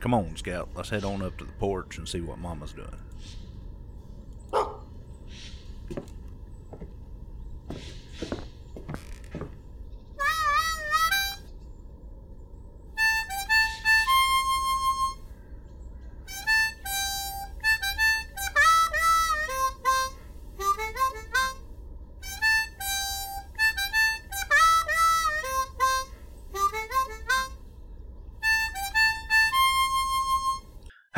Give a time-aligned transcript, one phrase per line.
[0.00, 0.68] Come on, Scout.
[0.76, 2.88] Let's head on up to the porch and see what Mama's doing.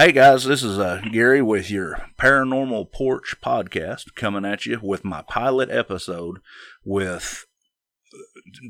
[0.00, 5.04] Hey guys, this is uh, Gary with your Paranormal Porch podcast coming at you with
[5.04, 6.38] my pilot episode
[6.82, 7.44] with,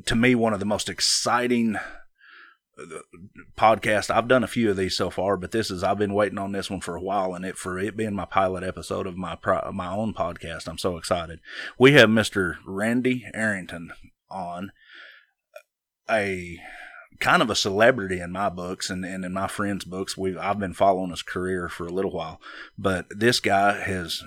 [0.06, 2.84] to me, one of the most exciting uh,
[3.56, 4.10] podcasts.
[4.10, 6.50] I've done a few of these so far, but this is, I've been waiting on
[6.50, 9.38] this one for a while and it, for it being my pilot episode of my,
[9.72, 11.38] my own podcast, I'm so excited.
[11.78, 12.56] We have Mr.
[12.66, 13.92] Randy Arrington
[14.28, 14.72] on
[16.10, 16.58] a
[17.20, 20.16] kind of a celebrity in my books and, and in my friends' books.
[20.16, 22.40] We've I've been following his career for a little while,
[22.76, 24.22] but this guy has.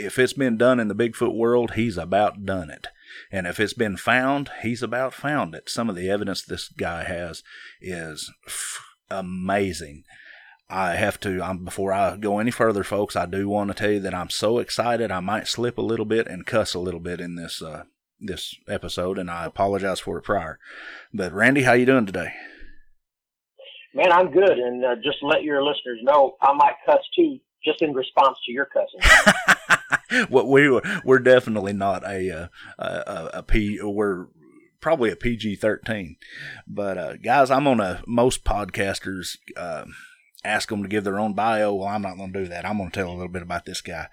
[0.00, 2.86] If it's been done in the Bigfoot world, he's about done it.
[3.32, 5.68] And if it's been found, he's about found it.
[5.68, 7.42] Some of the evidence this guy has
[7.80, 10.04] is f- amazing.
[10.70, 14.00] I have to, before I go any further, folks, I do want to tell you
[14.00, 17.20] that I'm so excited I might slip a little bit and cuss a little bit
[17.20, 17.84] in this uh,
[18.20, 20.58] this episode, and I apologize for it prior.
[21.12, 22.32] But Randy, how you doing today?
[23.94, 27.82] Man, I'm good, and uh, just let your listeners know I might cuss too, just
[27.82, 30.26] in response to your cussing.
[30.30, 33.80] well, we were, we're definitely not a uh, a, a, a P.
[33.82, 34.26] We're
[34.80, 36.16] probably a PG thirteen,
[36.66, 39.38] but uh, guys, I'm on a most podcasters.
[39.56, 39.84] Uh,
[40.44, 41.74] ask them to give their own bio.
[41.74, 42.64] Well, I'm not going to do that.
[42.64, 44.08] I'm going to tell a little bit about this guy.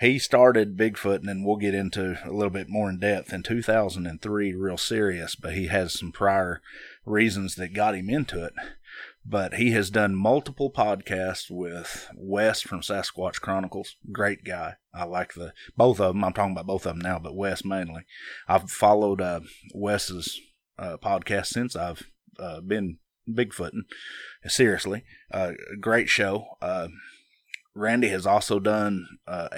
[0.00, 3.42] He started Bigfoot, and then we'll get into a little bit more in depth in
[3.42, 6.62] 2003, real serious, but he has some prior
[7.04, 8.54] reasons that got him into it.
[9.28, 13.96] But he has done multiple podcasts with Wes from Sasquatch Chronicles.
[14.12, 14.74] Great guy.
[14.94, 16.24] I like the both of them.
[16.24, 18.02] I'm talking about both of them now, but Wes mainly.
[18.46, 19.40] I've followed uh,
[19.74, 20.40] Wes's
[20.78, 22.08] uh, podcast since I've
[22.38, 23.82] uh, been Bigfooting.
[24.46, 26.46] Seriously, uh, great show.
[26.60, 26.88] Uh,
[27.74, 29.48] Randy has also done uh,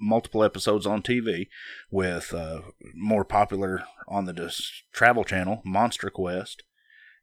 [0.00, 1.48] multiple episodes on TV
[1.90, 2.62] with uh,
[2.94, 4.32] more popular on the
[4.92, 6.62] Travel Channel, Monster Quest,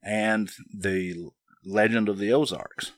[0.04, 1.30] and the
[1.66, 2.92] Legend of the Ozarks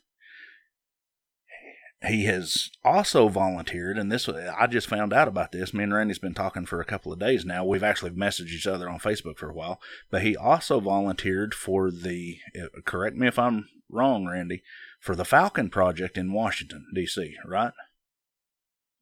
[2.07, 5.73] he has also volunteered, and this I just found out about this.
[5.73, 7.63] Me and Randy's been talking for a couple of days now.
[7.63, 9.79] We've actually messaged each other on Facebook for a while,
[10.09, 12.37] but he also volunteered for the.
[12.59, 14.63] Uh, correct me if I'm wrong, Randy,
[14.99, 17.35] for the Falcon Project in Washington D.C.
[17.45, 17.73] Right?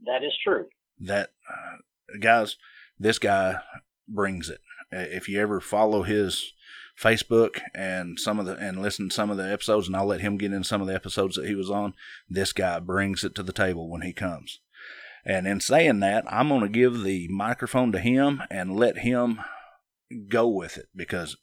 [0.05, 0.67] That is true.
[0.99, 2.57] That uh, guys,
[2.99, 3.59] this guy
[4.07, 4.61] brings it.
[4.91, 6.53] If you ever follow his
[6.99, 10.21] Facebook and some of the and listen to some of the episodes, and I'll let
[10.21, 11.93] him get in some of the episodes that he was on.
[12.29, 14.59] This guy brings it to the table when he comes.
[15.25, 19.39] And in saying that, I'm going to give the microphone to him and let him
[20.27, 21.37] go with it because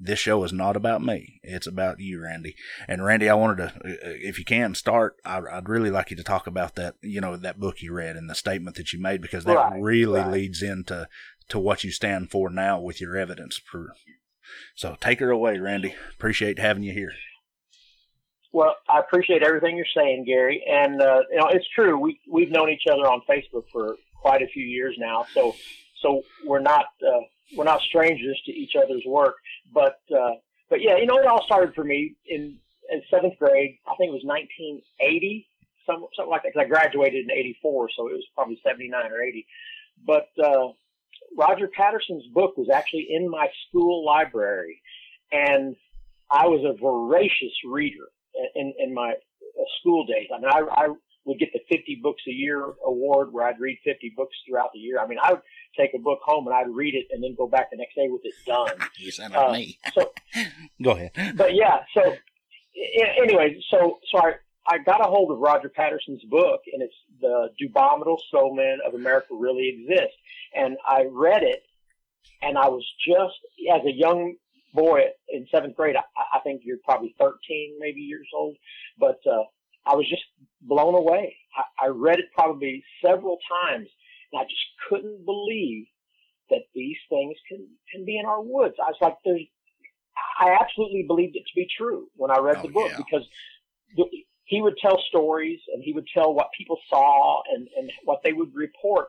[0.00, 1.40] this show is not about me.
[1.42, 2.54] It's about you, Randy.
[2.86, 6.46] And Randy, I wanted to, if you can start, I'd really like you to talk
[6.46, 9.44] about that, you know, that book you read and the statement that you made because
[9.44, 10.30] that right, really right.
[10.30, 11.08] leads into
[11.48, 13.92] to what you stand for now with your evidence for
[14.74, 15.94] so take her away, Randy.
[16.14, 17.12] Appreciate having you here.
[18.52, 21.98] Well, I appreciate everything you're saying, Gary, and uh, you know it's true.
[21.98, 25.54] We we've known each other on Facebook for quite a few years now, so
[26.00, 27.20] so we're not uh,
[27.56, 29.36] we're not strangers to each other's work.
[29.72, 30.34] But uh,
[30.70, 32.58] but yeah, you know, it all started for me in,
[32.90, 33.78] in seventh grade.
[33.86, 35.46] I think it was 1980,
[35.86, 36.52] some, something like that.
[36.54, 39.46] Because I graduated in '84, so it was probably '79 or '80.
[40.06, 40.68] But uh,
[41.36, 44.82] Roger Patterson's book was actually in my school library,
[45.32, 45.76] and
[46.30, 48.08] I was a voracious reader
[48.54, 50.28] in, in my uh, school days.
[50.34, 50.88] I mean, I, I
[51.24, 54.78] would get the 50 books a year award where I'd read 50 books throughout the
[54.78, 54.98] year.
[54.98, 55.42] I mean, I would
[55.76, 58.08] take a book home and I'd read it and then go back the next day
[58.08, 58.88] with it done.
[58.98, 59.78] you sound like uh, me.
[59.94, 60.12] so,
[60.82, 61.36] go ahead.
[61.36, 62.14] But yeah, so
[63.22, 64.32] anyway, so so I
[64.68, 68.94] I got a hold of Roger Patterson's book, and it's the Do Abominable Snowmen of
[68.94, 70.14] America Really Exist.
[70.54, 71.62] And I read it,
[72.42, 73.38] and I was just
[73.74, 74.34] as a young
[74.74, 75.96] boy in seventh grade.
[75.96, 76.02] I,
[76.36, 78.56] I think you're probably 13, maybe years old,
[78.98, 79.44] but uh,
[79.86, 80.24] I was just
[80.60, 81.34] blown away.
[81.56, 83.88] I, I read it probably several times,
[84.32, 85.86] and I just couldn't believe
[86.50, 88.74] that these things can can be in our woods.
[88.80, 89.42] I was like, there's.
[90.40, 92.96] I absolutely believed it to be true when I read oh, the book yeah.
[92.96, 93.26] because
[93.96, 94.04] the,
[94.48, 98.32] he would tell stories and he would tell what people saw and, and what they
[98.32, 99.08] would report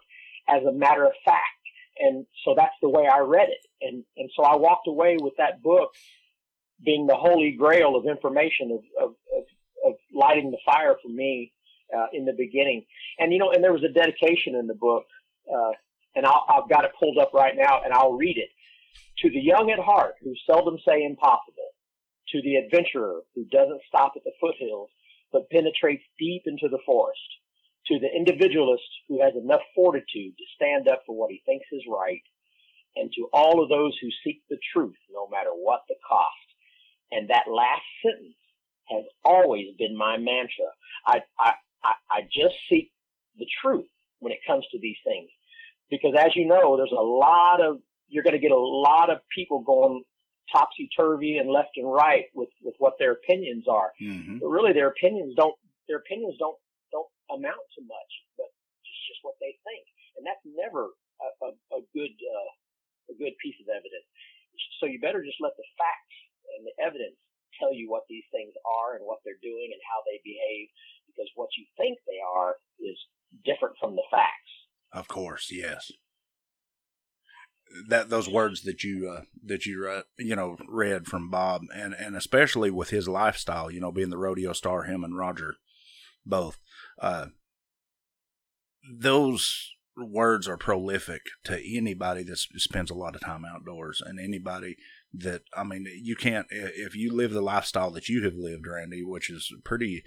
[0.50, 1.44] as a matter of fact.
[1.98, 3.66] And so that's the way I read it.
[3.82, 5.92] And, and so I walked away with that book
[6.86, 9.16] being the holy grail of information of, of,
[10.14, 11.54] lighting the fire for me
[11.98, 12.86] uh, in the beginning.
[13.18, 15.06] And you know, and there was a dedication in the book,
[15.52, 15.72] uh,
[16.16, 18.50] and i have got it pulled up right now, and I'll read it.
[19.20, 21.70] To the young at heart who seldom say impossible,
[22.30, 24.90] to the adventurer who doesn't stop at the foothills
[25.32, 27.20] but penetrates deep into the forest,
[27.88, 31.84] to the individualist who has enough fortitude to stand up for what he thinks is
[31.90, 32.22] right,
[32.96, 36.48] and to all of those who seek the truth no matter what the cost.
[37.12, 38.36] And that last sentence
[38.90, 40.66] has always been my mantra.
[41.06, 41.54] I, I,
[41.84, 42.92] I, I just seek
[43.38, 43.88] the truth
[44.20, 45.30] when it comes to these things.
[45.90, 47.78] Because as you know, there's a lot of,
[48.10, 50.04] you're going to get a lot of people going
[50.52, 53.92] topsy turvy and left and right with, with what their opinions are.
[54.02, 54.40] Mm-hmm.
[54.40, 55.56] But really their opinions don't,
[55.88, 56.58] their opinions don't,
[56.92, 58.50] don't amount to much, but
[58.82, 59.86] just, just what they think.
[60.18, 62.50] And that's never a, a, a good, uh,
[63.12, 64.06] a good piece of evidence.
[64.82, 66.18] So you better just let the facts
[66.58, 67.16] and the evidence
[67.58, 70.68] tell you what these things are and what they're doing and how they behave
[71.08, 72.96] because what you think they are is
[73.44, 74.54] different from the facts.
[74.94, 75.92] Of course, yes.
[77.88, 81.94] That those words that you uh, that you uh, you know read from Bob and
[81.94, 85.56] and especially with his lifestyle, you know, being the rodeo star, him and Roger,
[86.26, 86.58] both,
[87.00, 87.28] uh,
[88.92, 94.78] those words are prolific to anybody that spends a lot of time outdoors and anybody
[95.14, 99.04] that I mean you can't if you live the lifestyle that you have lived Randy
[99.04, 100.04] which is pretty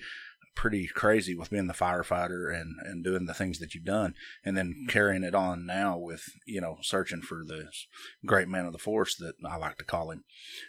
[0.55, 4.15] pretty crazy with being the firefighter and and doing the things that you've done
[4.45, 4.87] and then mm-hmm.
[4.89, 7.87] carrying it on now with you know searching for this
[8.27, 10.25] great man of the force that I like to call him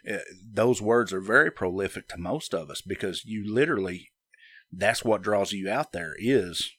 [0.09, 0.17] uh,
[0.51, 4.11] those words are very prolific to most of us because you literally
[4.71, 6.71] that's what draws you out there is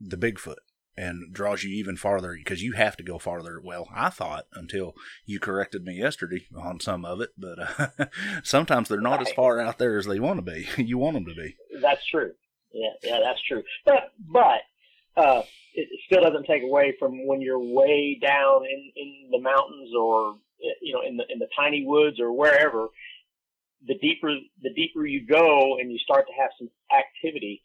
[0.00, 0.56] the Bigfoot
[0.96, 3.60] and draws you even farther because you have to go farther.
[3.62, 4.94] Well, I thought until
[5.24, 8.06] you corrected me yesterday on some of it, but uh,
[8.42, 9.26] sometimes they're not right.
[9.26, 10.68] as far out there as they want to be.
[10.82, 11.56] you want them to be.
[11.80, 12.32] That's true.
[12.72, 13.62] Yeah, yeah, that's true.
[13.84, 14.60] But but
[15.16, 15.42] uh,
[15.74, 20.36] it still doesn't take away from when you're way down in in the mountains or
[20.80, 22.88] you know in the in the tiny woods or wherever.
[23.86, 27.62] The deeper the deeper you go and you start to have some activity,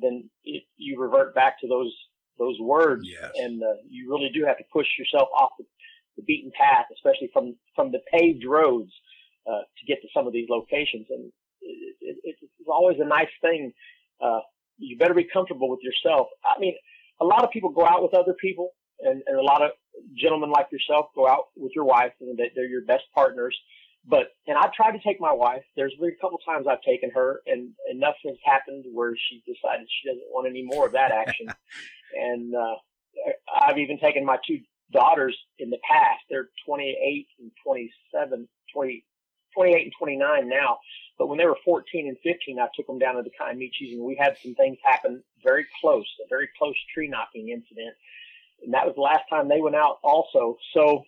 [0.00, 1.92] then it, you revert back to those
[2.40, 3.30] those words, yes.
[3.36, 5.64] and uh, you really do have to push yourself off the,
[6.16, 8.90] the beaten path, especially from from the paved roads
[9.46, 11.06] uh, to get to some of these locations.
[11.10, 13.72] And it, it, it's always a nice thing.
[14.20, 14.40] Uh,
[14.78, 16.28] you better be comfortable with yourself.
[16.44, 16.74] I mean,
[17.20, 18.70] a lot of people go out with other people,
[19.00, 19.70] and, and a lot of
[20.16, 23.56] gentlemen like yourself go out with your wife, and they're your best partners.
[24.06, 25.62] But and I've tried to take my wife.
[25.76, 29.86] There's been a couple times I've taken her, and enough has happened where she decided
[29.88, 31.46] she doesn't want any more of that action.
[32.14, 32.76] and uh,
[33.62, 34.60] I've even taken my two
[34.92, 36.20] daughters in the past.
[36.28, 39.04] They're 28 and 27, 20,
[39.54, 40.78] 28 and 29 now.
[41.18, 44.02] But when they were 14 and 15, I took them down to the Kiamichis and
[44.02, 47.94] we had some things happen very close, a very close tree knocking incident.
[48.64, 50.56] And that was the last time they went out also.
[50.74, 51.04] So,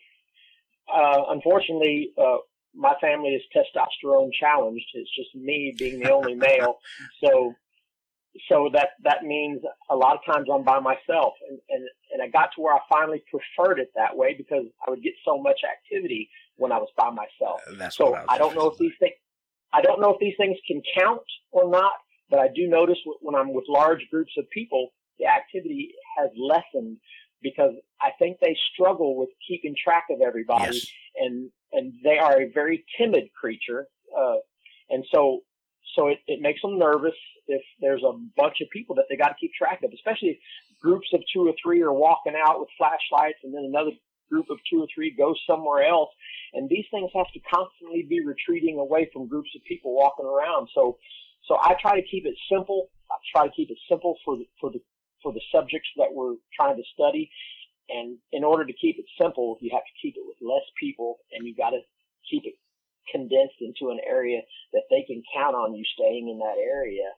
[0.93, 2.39] uh, unfortunately, uh,
[2.75, 4.87] my family is testosterone challenged.
[4.95, 6.79] It's just me being the only male.
[7.23, 7.55] So
[8.49, 9.61] so that that means
[9.91, 12.79] a lot of times I'm by myself, and and and I got to where I
[12.89, 16.89] finally preferred it that way because I would get so much activity when I was
[16.97, 17.61] by myself.
[17.69, 19.15] Uh, that's so I, I don't know if these things
[19.73, 21.93] I don't know if these things can count or not,
[22.31, 24.89] but I do notice when I'm with large groups of people,
[25.19, 26.99] the activity has lessened
[27.43, 30.87] because I think they struggle with keeping track of everybody, yes.
[31.17, 34.37] and and they are a very timid creature, uh,
[34.91, 35.41] and so
[35.97, 37.15] so it, it makes them nervous
[37.49, 40.39] if there's a bunch of people that they got to keep track of, especially if
[40.81, 43.91] groups of two or three are walking out with flashlights and then another
[44.31, 46.11] group of two or three goes somewhere else.
[46.55, 50.69] And these things have to constantly be retreating away from groups of people walking around.
[50.75, 50.99] So,
[51.47, 52.89] so I try to keep it simple.
[53.11, 54.81] I try to keep it simple for the, for the,
[55.23, 57.31] for the subjects that we're trying to study.
[57.89, 61.19] And in order to keep it simple, you have to keep it with less people
[61.33, 61.81] and you got to
[62.31, 62.55] keep it
[63.11, 64.41] condensed into an area
[64.73, 67.09] that they can count on you staying in that area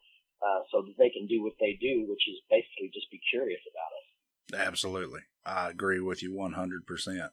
[0.42, 3.61] uh, so that they can do what they do, which is basically just be curious
[3.68, 4.68] about us.
[4.68, 7.30] Absolutely, I agree with you one hundred percent.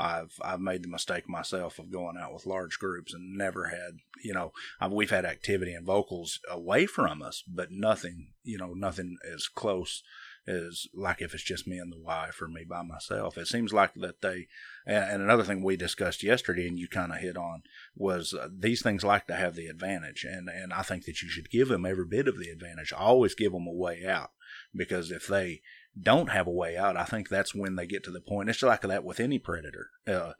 [0.00, 3.98] I've I've made the mistake myself of going out with large groups and never had
[4.22, 8.72] you know I've, we've had activity and vocals away from us, but nothing you know
[8.74, 10.02] nothing as close
[10.46, 13.36] as like if it's just me and the wife or me by myself.
[13.36, 14.48] It seems like that they,
[14.86, 17.62] and, another thing we discussed yesterday and you kind of hit on
[17.94, 20.24] was uh, these things like to have the advantage.
[20.24, 22.92] And, and I think that you should give them every bit of the advantage.
[22.92, 24.30] Always give them a way out
[24.74, 25.60] because if they
[26.02, 28.48] don't have a way out, I think that's when they get to the point.
[28.48, 29.90] It's like that with any predator.
[30.06, 30.32] Uh,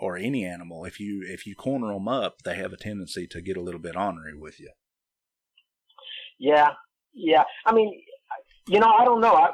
[0.00, 3.42] or any animal, if you if you corner them up, they have a tendency to
[3.42, 4.70] get a little bit ornery with you.
[6.38, 6.70] Yeah,
[7.12, 7.44] yeah.
[7.66, 8.00] I mean,
[8.66, 9.34] you know, I don't know.
[9.34, 9.50] I,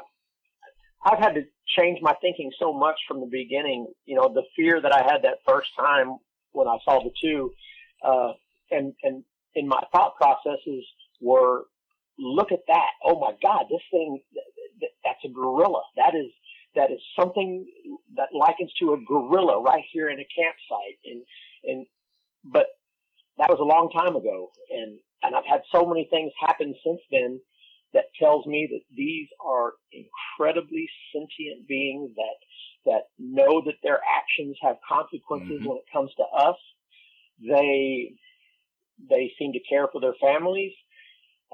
[1.03, 1.41] I've had to
[1.77, 3.87] change my thinking so much from the beginning.
[4.05, 6.17] You know, the fear that I had that first time
[6.53, 7.51] when I saw the two,
[8.05, 8.31] uh,
[8.71, 9.23] and and
[9.55, 10.85] in my thought processes
[11.19, 11.65] were,
[12.17, 12.89] look at that!
[13.03, 14.21] Oh my God, this thing,
[15.03, 15.81] that's a gorilla.
[15.95, 16.31] That is
[16.75, 17.65] that is something
[18.15, 20.99] that likens to a gorilla right here in a campsite.
[21.05, 21.23] And
[21.63, 21.85] and
[22.43, 22.67] but
[23.37, 27.01] that was a long time ago, and and I've had so many things happen since
[27.11, 27.39] then
[27.93, 32.37] that tells me that these are incredibly sentient beings that
[32.85, 35.67] that know that their actions have consequences mm-hmm.
[35.67, 36.57] when it comes to us.
[37.41, 38.13] They
[39.09, 40.73] they seem to care for their families.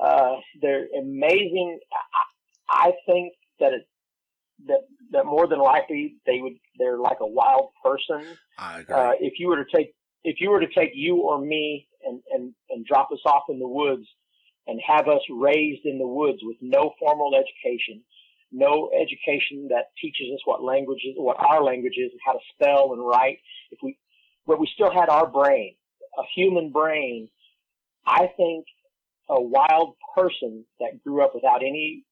[0.02, 1.80] Uh, they're amazing.
[2.70, 3.88] I, think that it,
[4.68, 8.26] that that more than likely they would they're like a wild person.
[8.58, 8.96] I agree.
[8.96, 9.94] Uh, if you were to take
[10.24, 13.60] if you were to take you or me and, and, and drop us off in
[13.60, 14.06] the woods
[14.68, 18.02] and have us raised in the woods with no formal education,
[18.52, 22.40] no education that teaches us what language is, what our language is, and how to
[22.54, 23.40] spell and write.
[23.72, 23.98] If we,
[24.48, 25.76] but we still had our brain,
[26.18, 27.30] a human brain.
[28.06, 28.66] I think
[29.30, 32.06] a wild person that grew up without any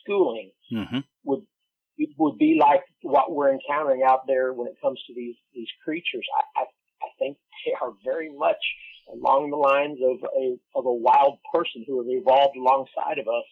[0.00, 0.98] schooling mm-hmm.
[1.24, 1.42] would
[2.16, 6.26] would be like what we're encountering out there when it comes to these these creatures.
[6.36, 6.64] I, I
[7.02, 8.62] I think they are very much
[9.12, 13.44] along the lines of a of a wild person who have evolved alongside of us.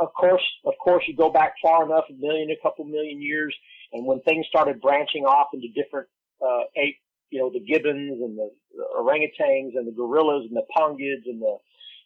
[0.00, 3.54] Of course, of course, you go back far enough, a million, a couple million years,
[3.92, 6.08] and when things started branching off into different
[6.42, 6.98] uh, ape,
[7.30, 11.40] you know, the gibbons and the, the orangutans and the gorillas and the pongids and
[11.40, 11.56] the,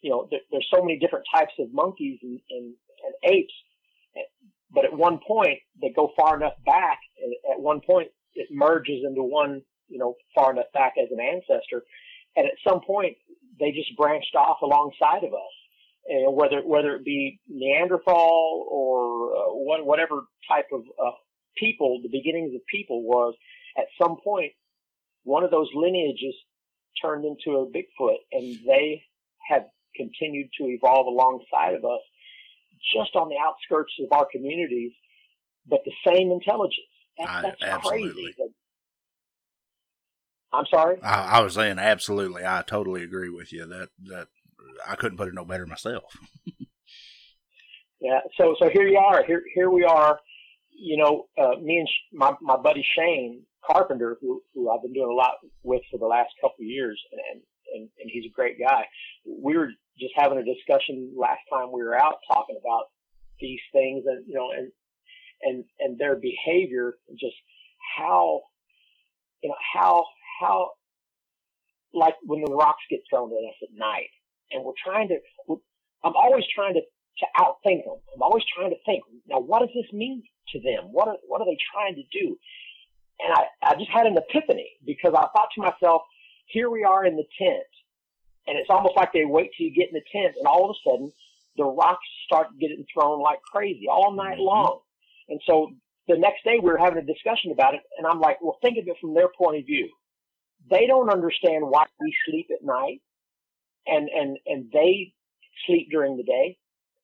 [0.02, 2.74] you know, there, there's so many different types of monkeys and, and,
[3.04, 3.54] and apes.
[4.74, 9.04] But at one point, they go far enough back, and at one point, it merges
[9.06, 11.84] into one you know, far enough back as an ancestor.
[12.34, 13.16] And at some point,
[13.60, 15.54] they just branched off alongside of us.
[16.08, 21.12] And whether whether it be Neanderthal or uh, what, whatever type of uh,
[21.56, 23.34] people, the beginnings of people was,
[23.76, 24.52] at some point,
[25.22, 26.34] one of those lineages
[27.00, 29.02] turned into a Bigfoot, and they
[29.48, 29.62] have
[29.94, 32.00] continued to evolve alongside of us,
[32.94, 34.92] just on the outskirts of our communities,
[35.66, 36.76] but the same intelligence.
[37.18, 38.34] That's, that's crazy.
[40.52, 40.98] I'm sorry.
[41.02, 42.44] I, I, was saying absolutely.
[42.44, 43.66] I totally agree with you.
[43.66, 44.28] That that
[44.86, 46.04] I couldn't put it no better myself.
[48.00, 48.20] yeah.
[48.38, 49.24] So so here you are.
[49.24, 50.18] Here here we are.
[50.70, 54.92] You know, uh, me and sh- my my buddy Shane Carpenter, who who I've been
[54.92, 57.42] doing a lot with for the last couple of years, and
[57.74, 58.84] and and he's a great guy.
[59.26, 62.84] We were just having a discussion last time we were out talking about
[63.40, 64.70] these things, and you know, and
[65.42, 67.36] and and their behavior, just
[67.96, 68.42] how
[69.42, 70.04] you know how
[70.40, 70.70] how,
[71.94, 74.10] like when the rocks get thrown at us at night,
[74.50, 75.16] and we're trying to,
[76.04, 77.98] I'm always trying to, to outthink them.
[78.14, 80.92] I'm always trying to think, now what does this mean to them?
[80.92, 82.36] What are, what are they trying to do?
[83.20, 86.02] And I, I just had an epiphany because I thought to myself,
[86.46, 87.66] here we are in the tent,
[88.46, 90.76] and it's almost like they wait till you get in the tent, and all of
[90.76, 91.12] a sudden,
[91.56, 94.42] the rocks start getting thrown like crazy all night mm-hmm.
[94.42, 94.80] long.
[95.28, 95.72] And so
[96.08, 98.78] the next day we were having a discussion about it, and I'm like, well, think
[98.78, 99.90] of it from their point of view
[100.70, 103.00] they don't understand why we sleep at night
[103.86, 105.12] and, and, and they
[105.66, 106.58] sleep during the day.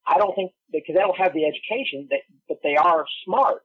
[0.07, 3.63] I don't think because they don't have the education that, but they are smart.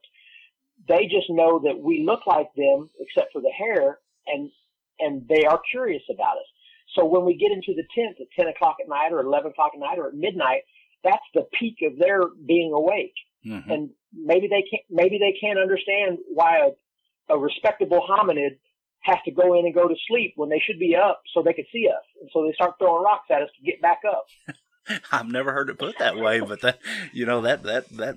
[0.88, 4.50] They just know that we look like them except for the hair and,
[4.98, 6.48] and they are curious about us.
[6.94, 9.72] So when we get into the tent at 10 o'clock at night or 11 o'clock
[9.74, 10.62] at night or at midnight,
[11.02, 13.14] that's the peak of their being awake.
[13.46, 13.70] Mm-hmm.
[13.70, 18.58] And maybe they can't, maybe they can't understand why a, a respectable hominid
[19.00, 21.52] has to go in and go to sleep when they should be up so they
[21.52, 22.04] could see us.
[22.20, 24.24] And so they start throwing rocks at us to get back up.
[25.12, 26.78] I've never heard it put that way, but that
[27.12, 28.16] you know that that that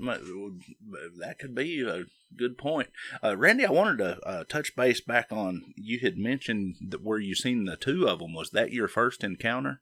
[1.19, 2.03] that could be a
[2.35, 2.89] good point.
[3.23, 7.19] Uh, Randy, I wanted to uh, touch base back on you had mentioned that where
[7.19, 8.33] you seen the two of them.
[8.33, 9.81] Was that your first encounter?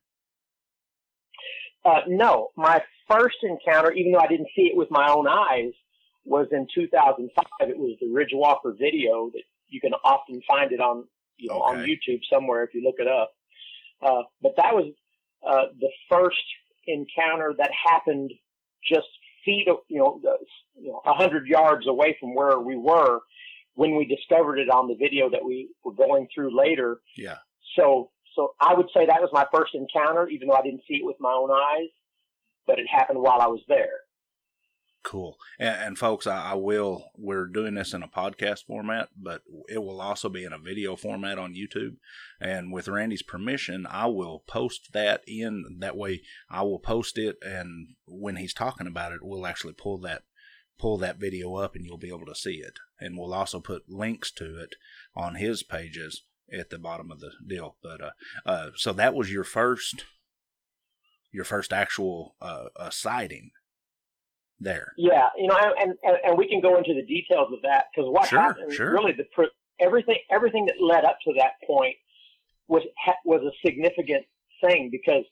[1.84, 5.72] Uh, no, my first encounter, even though I didn't see it with my own eyes,
[6.24, 7.44] was in 2005.
[7.68, 11.04] It was the Ridge Walker video that you can often find it on
[11.36, 11.80] you know okay.
[11.80, 13.32] on YouTube somewhere if you look it up.
[14.02, 14.92] Uh, but that was
[15.46, 16.36] uh, the first
[16.86, 18.32] encounter that happened
[18.88, 19.06] just
[19.44, 20.20] feet you know
[20.74, 23.20] you know a hundred yards away from where we were
[23.74, 27.00] when we discovered it on the video that we were going through later.
[27.16, 27.36] Yeah.
[27.76, 30.96] So so I would say that was my first encounter, even though I didn't see
[30.96, 31.88] it with my own eyes,
[32.66, 34.00] but it happened while I was there.
[35.06, 35.38] Cool.
[35.60, 39.78] And, and folks, I, I, will, we're doing this in a podcast format, but it
[39.78, 41.98] will also be in a video format on YouTube.
[42.40, 45.76] And with Randy's permission, I will post that in.
[45.78, 47.36] That way, I will post it.
[47.40, 50.24] And when he's talking about it, we'll actually pull that
[50.76, 52.80] pull that video up and you'll be able to see it.
[53.00, 54.74] And we'll also put links to it
[55.14, 57.76] on his pages at the bottom of the deal.
[57.80, 58.10] But uh,
[58.44, 60.04] uh, so that was your first,
[61.30, 63.52] your first actual uh, uh sighting
[64.60, 64.92] there.
[64.96, 68.10] Yeah, you know, and, and, and we can go into the details of that because
[68.10, 68.92] what sure, happened sure.
[68.92, 69.24] really the
[69.80, 71.96] everything everything that led up to that point
[72.68, 72.82] was
[73.24, 74.24] was a significant
[74.64, 75.24] thing because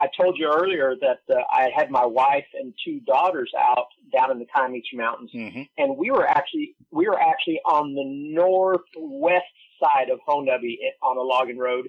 [0.00, 4.30] I told you earlier that uh, I had my wife and two daughters out down
[4.30, 5.62] in the Kiamichi Mountains, mm-hmm.
[5.76, 9.44] and we were actually we were actually on the northwest
[9.80, 11.88] side of Honobia on a logging road,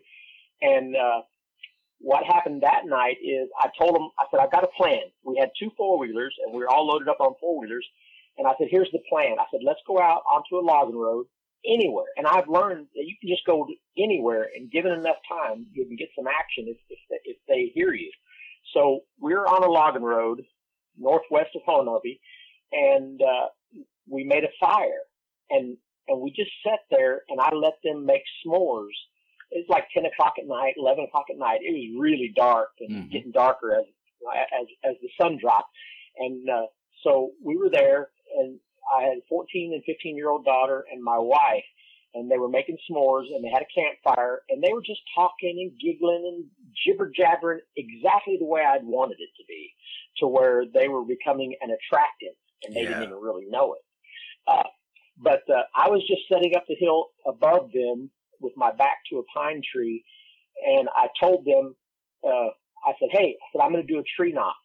[0.61, 1.21] and uh,
[2.01, 5.01] what happened that night is I told them, I said, I've got a plan.
[5.23, 7.87] We had two four wheelers and we were all loaded up on four wheelers.
[8.37, 9.35] And I said, here's the plan.
[9.39, 11.25] I said, let's go out onto a logging road
[11.65, 12.07] anywhere.
[12.17, 13.67] And I've learned that you can just go
[13.97, 17.71] anywhere and given enough time, you can get some action if, if, they, if they
[17.73, 18.11] hear you.
[18.73, 20.41] So we're on a logging road
[20.97, 22.19] northwest of Honobia
[22.71, 23.47] and, uh,
[24.09, 25.03] we made a fire
[25.49, 25.77] and,
[26.07, 28.97] and we just sat there and I let them make s'mores
[29.51, 31.59] it was like 10 o'clock at night, 11 o'clock at night.
[31.61, 33.11] It was really dark and mm-hmm.
[33.11, 33.85] getting darker as,
[34.53, 35.69] as, as the sun dropped.
[36.17, 36.67] And, uh,
[37.03, 38.59] so we were there and
[38.95, 41.63] I had a 14 and 15 year old daughter and my wife
[42.13, 45.57] and they were making s'mores and they had a campfire and they were just talking
[45.59, 46.45] and giggling and
[46.85, 49.73] jibber jabbering exactly the way I'd wanted it to be
[50.17, 52.89] to where they were becoming an attractive and they yeah.
[52.89, 53.81] didn't even really know it.
[54.47, 54.69] Uh,
[55.17, 59.19] but, uh, I was just setting up the hill above them with my back to
[59.19, 60.03] a pine tree,
[60.65, 61.75] and I told them,
[62.23, 62.49] uh,
[62.85, 64.55] I said, "Hey," I said, "I'm going to do a tree knock,"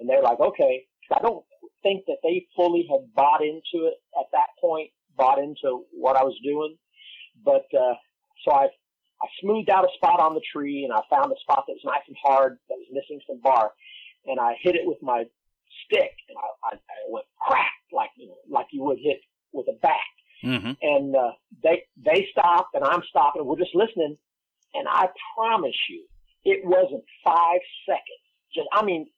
[0.00, 1.44] and they're like, "Okay." I don't
[1.82, 6.22] think that they fully had bought into it at that point, bought into what I
[6.22, 6.76] was doing,
[7.44, 7.94] but uh,
[8.44, 8.68] so I
[9.20, 11.84] I smoothed out a spot on the tree, and I found a spot that was
[11.84, 13.72] nice and hard that was missing some bark,
[14.26, 15.24] and I hit it with my
[15.84, 19.20] stick, and I, I, I went crack like you know like you would hit
[19.52, 20.14] with a bat.
[20.44, 20.72] Mm-hmm.
[20.80, 23.44] And uh, they they stop and I'm stopping.
[23.44, 24.16] We're just listening,
[24.74, 26.04] and I promise you,
[26.44, 28.22] it wasn't five seconds.
[28.54, 29.08] Just I mean,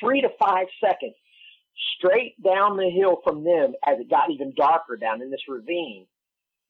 [0.00, 1.14] three to five seconds
[1.96, 6.06] straight down the hill from them as it got even darker down in this ravine.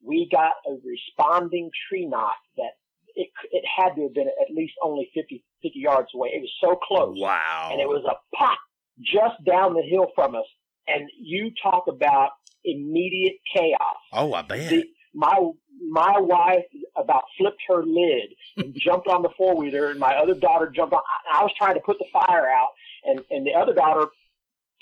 [0.03, 2.72] We got a responding tree knock that
[3.14, 6.31] it, it had to have been at least only 50, 50 yards away.
[6.35, 7.18] It was so close.
[7.18, 7.70] Wow.
[7.72, 8.59] And it was a pop
[8.98, 10.46] just down the hill from us.
[10.87, 12.31] And you talk about
[12.64, 13.96] immediate chaos.
[14.12, 14.70] Oh, I bet.
[14.70, 15.51] The, my
[15.88, 16.64] my wife
[16.96, 20.94] about flipped her lid and jumped on the four wheeler, and my other daughter jumped
[20.94, 21.01] on.
[21.33, 22.70] I, I was trying to put the fire out,
[23.05, 24.07] and and the other daughter,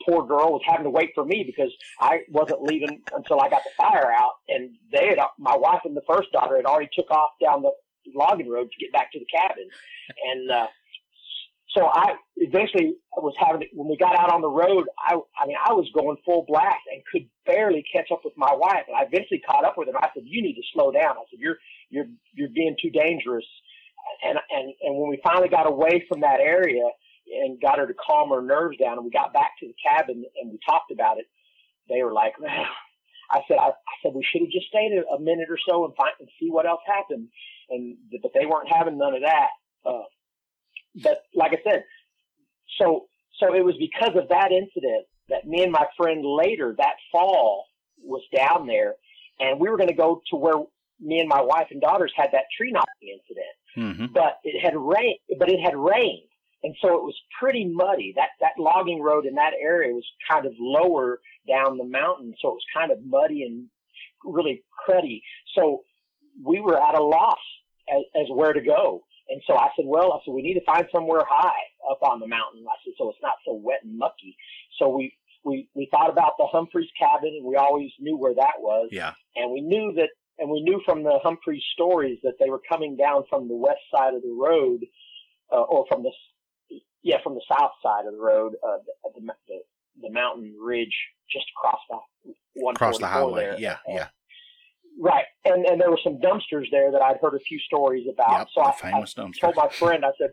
[0.06, 3.62] poor girl, was having to wait for me because I wasn't leaving until I got
[3.64, 4.32] the fire out.
[4.48, 7.70] And they had my wife and the first daughter had already took off down the
[8.14, 9.68] logging road to get back to the cabin,
[10.30, 10.66] and uh,
[11.78, 14.86] so I eventually was having when we got out on the road.
[14.98, 18.52] I I mean I was going full blast and could barely catch up with my
[18.52, 18.82] wife.
[18.88, 19.96] And I eventually caught up with her.
[19.96, 23.46] I said, "You need to slow down." I said, "You're you're you're being too dangerous."
[24.24, 26.82] And and and when we finally got away from that area
[27.30, 30.24] and got her to calm her nerves down, and we got back to the cabin
[30.40, 31.26] and we talked about it,
[31.88, 32.66] they were like, "Man."
[33.30, 35.84] I said, I, I said we should have just stayed a, a minute or so
[35.84, 37.28] and find and see what else happened.
[37.68, 39.48] And but they weren't having none of that.
[39.84, 40.08] Uh,
[40.94, 41.84] but like I said,
[42.80, 43.06] so
[43.40, 47.66] so it was because of that incident that me and my friend later that fall
[48.02, 48.94] was down there,
[49.40, 50.62] and we were going to go to where
[51.00, 53.54] me and my wife and daughters had that tree knocking incident.
[53.76, 54.12] Mm-hmm.
[54.12, 56.28] But it had rained, but it had rained,
[56.62, 58.12] and so it was pretty muddy.
[58.16, 62.48] That that logging road in that area was kind of lower down the mountain, so
[62.48, 63.66] it was kind of muddy and
[64.24, 65.22] really cruddy.
[65.54, 65.82] So
[66.44, 67.38] we were at a loss
[67.88, 69.02] as, as where to go.
[69.28, 72.20] And so I said, well, I said, we need to find somewhere high up on
[72.20, 72.64] the mountain.
[72.66, 74.36] I said, so it's not so wet and mucky.
[74.78, 75.14] So we,
[75.44, 78.88] we, we thought about the Humphreys cabin and we always knew where that was.
[78.90, 79.12] Yeah.
[79.36, 82.96] And we knew that, and we knew from the Humphreys stories that they were coming
[82.96, 84.80] down from the west side of the road,
[85.52, 86.10] uh, or from the,
[87.02, 88.78] yeah, from the south side of the road, uh,
[89.14, 89.58] the, the,
[90.02, 90.96] the mountain ridge
[91.30, 93.44] just across the one across the highway.
[93.44, 93.58] There.
[93.58, 93.76] Yeah.
[93.86, 94.08] Yeah.
[95.00, 98.38] Right, and and there were some dumpsters there that I'd heard a few stories about.
[98.38, 99.40] Yep, so I, famous I dumpster.
[99.40, 100.30] told my friend, I said,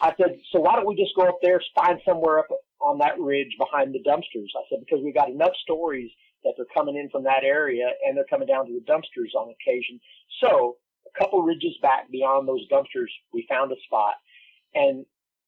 [0.00, 2.46] I said, so why don't we just go up there, find somewhere up
[2.80, 4.48] on that ridge behind the dumpsters?
[4.56, 6.10] I said because we've got enough stories
[6.44, 9.52] that they're coming in from that area and they're coming down to the dumpsters on
[9.52, 10.00] occasion.
[10.40, 10.76] So
[11.06, 14.14] a couple ridges back beyond those dumpsters, we found a spot,
[14.74, 15.04] and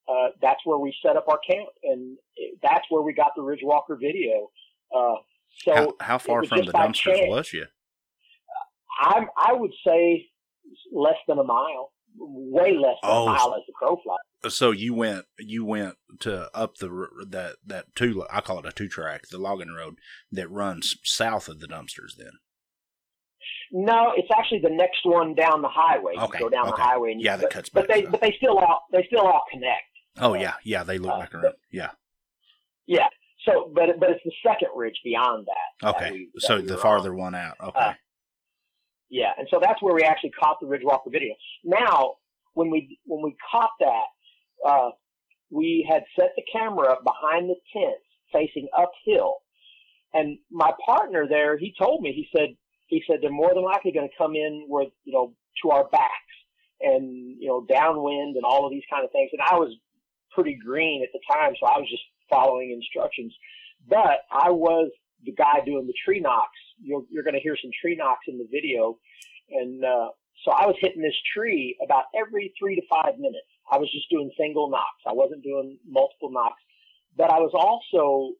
[0.09, 2.19] uh, that's where we set up our camp, and
[2.63, 4.51] that's where we got the Ridge Walker video.
[4.95, 5.17] Uh,
[5.65, 7.29] so how, how far from the dumpsters chance.
[7.31, 7.67] was you?
[8.99, 10.27] I I would say
[10.93, 14.53] less than a mile, way less than oh, a mile as the crow flies.
[14.53, 18.73] So you went you went to up the that that two I call it a
[18.73, 19.97] two track the logging road
[20.33, 22.33] that runs south of the dumpsters then.
[23.71, 26.15] No, it's actually the next one down the highway.
[26.17, 26.39] Okay.
[26.39, 26.77] You go down okay.
[26.77, 27.69] the highway, and yeah, you, that cuts.
[27.69, 29.83] But they, but they still all, they still all connect.
[30.19, 31.91] Oh yeah, yeah, they look uh, like a yeah.
[32.87, 33.07] Yeah.
[33.45, 35.89] So, but but it's the second ridge beyond that.
[35.91, 36.05] Okay.
[36.05, 37.19] That we, that so we the farther on.
[37.19, 37.57] one out.
[37.63, 37.79] Okay.
[37.79, 37.93] Uh,
[39.11, 41.35] yeah, and so that's where we actually caught the Ridge Walker video.
[41.64, 42.14] Now,
[42.55, 44.90] when we when we caught that, uh,
[45.51, 47.97] we had set the camera up behind the tent,
[48.33, 49.37] facing uphill,
[50.14, 52.51] and my partner there, he told me, he said,
[52.87, 55.88] he said they're more than likely going to come in where you know to our
[55.88, 56.12] backs
[56.81, 59.31] and you know downwind and all of these kind of things.
[59.33, 59.75] And I was
[60.35, 63.35] pretty green at the time, so I was just following instructions.
[63.88, 64.90] But I was
[65.25, 66.59] the guy doing the tree knocks.
[66.81, 68.99] You're, you're going to hear some tree knocks in the video,
[69.51, 70.09] and uh,
[70.45, 73.49] so I was hitting this tree about every three to five minutes.
[73.71, 75.03] I was just doing single knocks.
[75.07, 76.62] I wasn't doing multiple knocks,
[77.17, 78.35] but I was also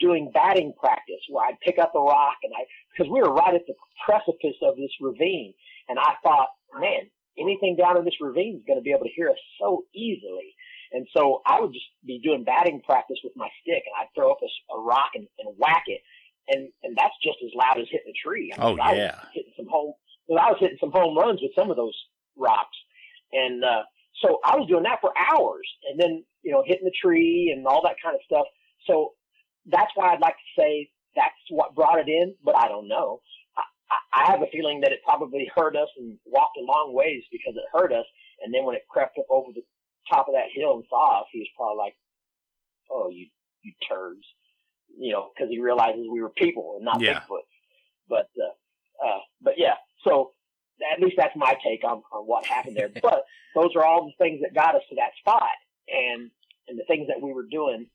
[0.00, 3.54] doing batting practice where I'd pick up a rock and I, because we were right
[3.54, 5.54] at the precipice of this ravine.
[5.88, 6.48] And I thought,
[6.78, 9.84] man, anything down in this ravine is going to be able to hear us so
[9.94, 10.54] easily.
[10.92, 14.30] And so I would just be doing batting practice with my stick and I'd throw
[14.30, 16.00] up a, a rock and, and whack it.
[16.48, 18.52] And, and that's just as loud as hitting a tree.
[18.52, 19.16] I mean, oh, I yeah.
[19.16, 19.94] Was hitting some home,
[20.30, 21.96] I was hitting some home runs with some of those
[22.36, 22.76] rocks.
[23.32, 23.82] And, uh,
[24.20, 27.66] so I was doing that for hours and then, you know, hitting the tree and
[27.66, 28.46] all that kind of stuff.
[28.86, 29.14] So
[29.66, 33.20] that's why I'd like to say that's what brought it in, but I don't know.
[33.56, 33.64] I,
[34.12, 37.54] I have a feeling that it probably hurt us and walked a long ways because
[37.56, 38.06] it hurt us.
[38.42, 39.62] And then when it crept up over the
[40.10, 41.96] top of that hill and saw us, he was probably like,
[42.90, 43.28] "Oh, you
[43.62, 44.24] you turds,"
[44.98, 47.20] you know, because he realizes we were people and not yeah.
[47.20, 47.46] Bigfoot.
[48.08, 49.74] But uh, uh, but yeah,
[50.04, 50.32] so
[50.92, 52.90] at least that's my take on, on what happened there.
[53.02, 53.24] but
[53.54, 55.56] those are all the things that got us to that spot,
[55.88, 56.30] and
[56.68, 57.86] and the things that we were doing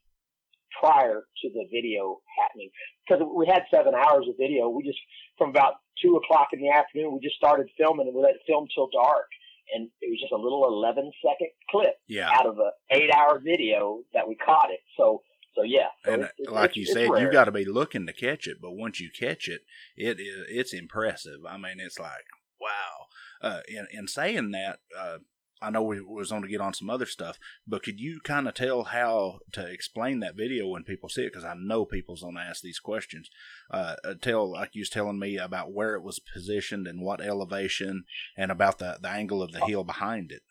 [0.80, 2.70] prior to the video happening
[3.08, 4.70] because we had seven hours of video.
[4.70, 5.00] We just
[5.38, 8.42] from about two o'clock in the afternoon we just started filming and we let it
[8.46, 9.28] film till dark.
[9.74, 12.30] And it was just a little 11 second clip yeah.
[12.32, 14.80] out of a eight hour video that we caught it.
[14.96, 15.24] So,
[15.58, 15.88] so yeah.
[16.06, 19.00] So and like you said, you got to be looking to catch it, but once
[19.00, 19.62] you catch it,
[19.96, 21.40] it is, it's impressive.
[21.50, 22.26] I mean, it's like,
[22.62, 23.08] wow.
[23.42, 25.18] Uh, in, in saying that, uh,
[25.60, 28.48] I know we was on to get on some other stuff, but could you kind
[28.48, 31.34] of tell how to explain that video when people see it?
[31.34, 33.32] Because I know people's gonna ask these questions.
[33.72, 37.22] Uh, uh, tell like you was telling me about where it was positioned and what
[37.22, 38.04] elevation,
[38.38, 40.44] and about the the angle of the hill behind it,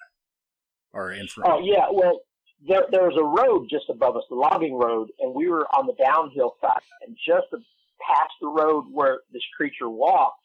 [0.92, 1.52] or in front.
[1.52, 2.22] Oh yeah, well
[2.66, 5.86] there there was a road just above us, the logging road, and we were on
[5.86, 10.40] the downhill side, and just past the road where this creature walked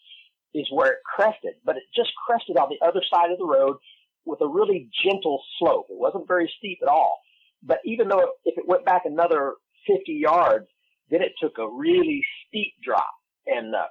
[0.54, 3.78] is where it crested, but it just crested on the other side of the road
[4.26, 5.88] with a really gentle slope.
[5.90, 7.20] It wasn't very steep at all.
[7.64, 9.54] But even though if it went back another
[9.88, 10.68] 50 yards,
[11.10, 13.14] then it took a really steep drop.
[13.46, 13.86] And uh,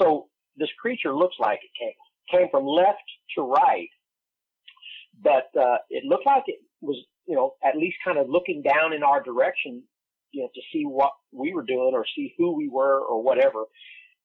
[0.00, 1.92] so this creature looks like it came
[2.30, 2.98] came from left
[3.34, 3.88] to right,
[5.22, 8.94] but uh, it looked like it was, you know, at least kind of looking down
[8.94, 9.82] in our direction,
[10.32, 13.64] you know, to see what we were doing or see who we were or whatever.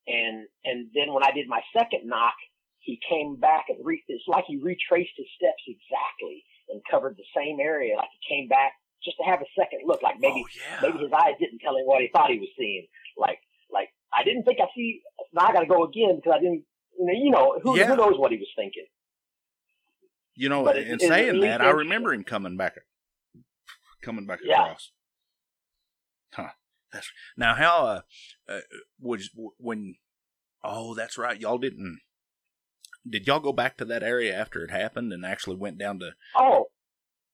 [0.07, 2.33] And and then when I did my second knock,
[2.79, 7.27] he came back and re- it's like he retraced his steps exactly and covered the
[7.35, 7.95] same area.
[7.97, 8.71] Like he came back
[9.03, 10.01] just to have a second look.
[10.01, 10.79] Like maybe oh, yeah.
[10.81, 12.87] maybe his eyes didn't tell him what he thought he was seeing.
[13.17, 13.39] Like
[13.69, 15.01] like I didn't think I see.
[15.33, 16.63] Now I got to go again because I didn't.
[16.95, 17.87] You know, who, yeah.
[17.87, 18.85] who knows what he was thinking.
[20.35, 22.77] You know, but in saying that, I remember him coming back,
[24.03, 24.63] coming back yeah.
[24.63, 24.91] across.
[26.33, 26.49] Huh.
[26.91, 28.01] That's, now, how uh,
[28.47, 28.59] uh,
[28.99, 29.95] was when?
[30.63, 31.39] Oh, that's right.
[31.39, 31.99] Y'all didn't
[33.09, 36.11] did y'all go back to that area after it happened and actually went down to?
[36.35, 36.67] Oh,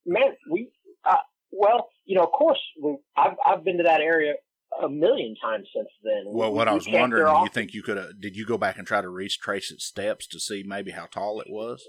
[0.06, 0.70] man, we
[1.06, 1.16] uh,
[1.52, 4.34] well, you know, of course, we I've I've been to that area
[4.82, 6.24] a million times since then.
[6.26, 8.20] Well, we, what we I was wondering, you think you could have?
[8.20, 11.40] Did you go back and try to retrace its steps to see maybe how tall
[11.40, 11.88] it was?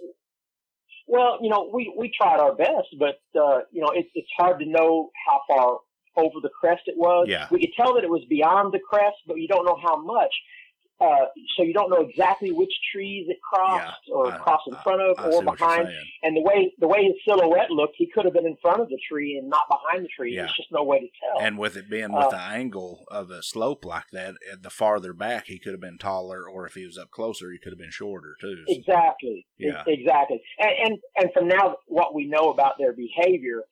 [1.11, 4.61] Well, you know, we we tried our best, but uh, you know, it, it's hard
[4.61, 5.79] to know how far
[6.17, 7.27] over the crest it was.
[7.29, 7.49] Yeah.
[7.51, 10.33] We could tell that it was beyond the crest, but you don't know how much.
[11.01, 14.75] Uh, so you don't know exactly which trees it crossed Yeah, or I- crossed in
[14.85, 15.89] front of I or behind.
[16.23, 18.89] And the way the way his silhouette looked, he could have been in front of
[18.89, 20.35] the tree and not behind the tree.
[20.35, 20.43] Yeah.
[20.43, 21.41] There's just no way to tell.
[21.47, 24.71] And with it being with Uh, the angle of a slope like that, uh, the
[24.71, 27.73] farther back he could have been taller, or if he was up closer, he could
[27.73, 28.57] have been shorter too.
[28.67, 29.47] So- Exactly.
[29.59, 29.83] Yeah.
[29.87, 30.43] Exactly.
[30.59, 33.65] And, and and from now what we know about their behavior,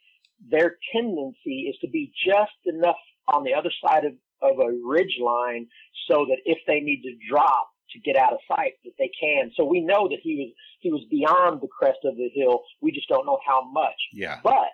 [0.51, 4.13] their tendency is to be just enough on the other side of,
[4.43, 5.67] of a ridge line
[6.11, 9.51] so that if they need to drop to get out of sight that they can.
[9.57, 12.63] So we know that he was he was beyond the crest of the hill.
[12.81, 13.97] We just don't know how much.
[14.13, 14.41] Yeah.
[14.43, 14.69] But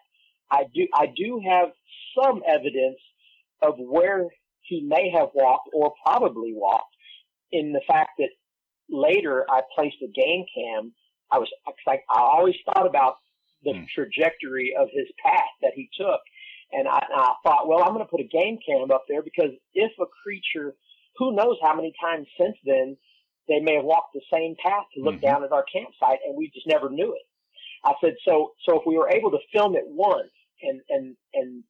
[0.50, 1.68] I do I do have
[2.18, 2.98] some evidence
[3.62, 4.26] of where
[4.62, 6.94] he may have walked or probably walked
[7.52, 8.30] in the fact that
[8.90, 10.92] later I placed a game cam.
[11.30, 11.48] I was
[11.86, 13.16] like I always thought about
[13.62, 13.84] the Hmm.
[13.94, 16.20] trajectory of his path that he took,
[16.72, 19.22] and I, and I thought, well, I'm going to put a game cam up there
[19.22, 20.74] because if a creature,
[21.16, 22.96] who knows how many times since then,
[23.48, 25.22] they may have walked the same path to look Mhm.
[25.22, 27.26] down at our campsite, and we just never knew it.
[27.84, 31.64] I said, so so if we were able to film it once, and and and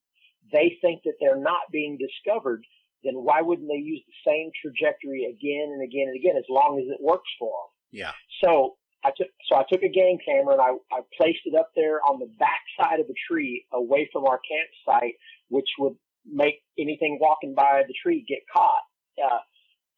[0.52, 2.64] they think that they're not being discovered,
[3.02, 6.78] then why wouldn't they use the same trajectory again and again and again as long
[6.78, 7.98] as it works for them?
[8.00, 8.12] Yeah.
[8.42, 11.70] So I took so I took a game camera and I, I placed it up
[11.76, 15.14] there on the back side of a tree away from our campsite,
[15.48, 18.82] which would make anything walking by the tree get caught.
[19.22, 19.38] Uh,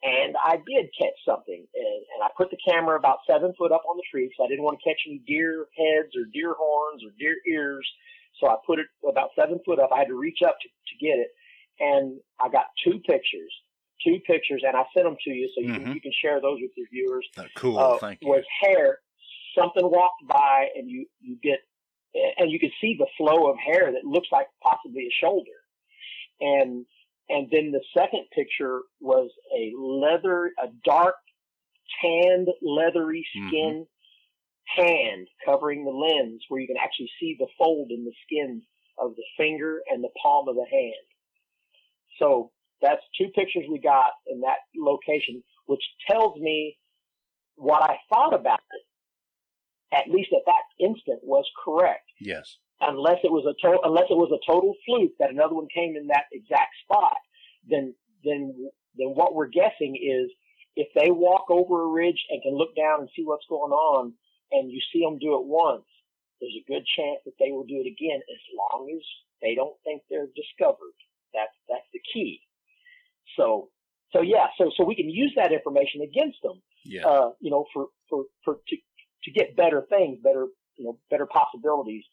[0.03, 3.83] and I did catch something, and, and I put the camera about seven foot up
[3.89, 7.03] on the tree because I didn't want to catch any deer heads or deer horns
[7.03, 7.87] or deer ears.
[8.41, 9.91] So I put it about seven foot up.
[9.95, 11.31] I had to reach up to, to get it,
[11.81, 13.53] and I got two pictures,
[14.05, 15.85] two pictures, and I sent them to you so you, Mhm.
[15.85, 17.79] can, you can share those with your viewers Uh, cool.
[17.79, 18.29] uh, Thank you.
[18.29, 19.01] was hair.
[19.59, 21.61] Something walked by, and you you get,
[22.39, 25.57] and you can see the flow of hair that looks like possibly a shoulder,
[26.41, 26.85] and
[27.29, 31.17] and then the second picture was a leather, a dark
[32.03, 33.49] tanned leathery Mm-hmm.
[33.49, 33.87] skin
[34.77, 38.63] hand covering the lens, where you can actually see the fold in the skin
[38.99, 41.07] of the finger and the palm of the hand.
[42.19, 46.77] So that's two pictures we got in that location, which tells me
[47.57, 52.09] what I thought about it, at least at that instant, was correct.
[52.21, 52.59] yes.
[52.79, 55.97] Unless it was a to- unless it was a total fluke that another one came
[55.97, 57.17] in that exact spot,
[57.67, 58.53] then then
[58.99, 60.31] then what we're guessing is
[60.77, 64.13] if they walk over a ridge and can look down and see what's going on,
[64.53, 65.89] and you see them do it once,
[66.41, 69.03] there's a good chance that they will do it again as long as
[69.41, 70.93] they don't think they're discovered.
[71.33, 72.41] That's that's the key.
[73.37, 73.69] So
[74.13, 77.07] so yeah, so so we can use that information against them Yeah.
[77.07, 78.77] uh, you know, for, for, for, to,
[79.25, 80.47] to get better things, better,
[80.79, 82.05] you know, better possibilities.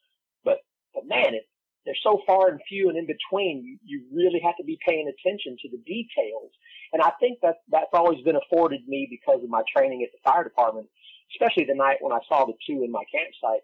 [0.43, 0.57] But,
[0.93, 1.45] but man, it,
[1.85, 5.05] they're so far and few and in between, you, you really have to be paying
[5.05, 6.51] attention to the details.
[6.93, 10.21] And I think that that's always been afforded me because of my training at the
[10.27, 10.87] fire department,
[11.35, 13.61] especially the night when I saw the two in my campsite.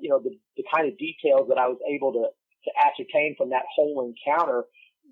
[0.00, 3.50] You know, the, the kind of details that I was able to, to ascertain from
[3.50, 4.64] that whole encounter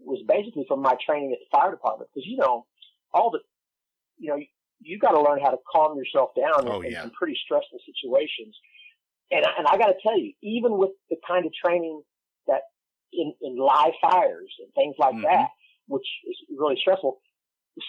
[0.05, 2.11] was basically from my training at the fire department.
[2.15, 2.67] Because, you know,
[3.13, 3.41] all the,
[4.19, 4.47] you know, you
[4.81, 7.03] you got to learn how to calm yourself down Oh, in, in yeah.
[7.03, 8.57] some pretty stressful situations.
[9.33, 12.01] And I- and I got to tell you, even with the kind of training
[12.47, 12.63] that
[13.13, 15.23] in in live fires and things like Mhm.
[15.23, 15.49] that,
[15.89, 17.21] which is really stressful,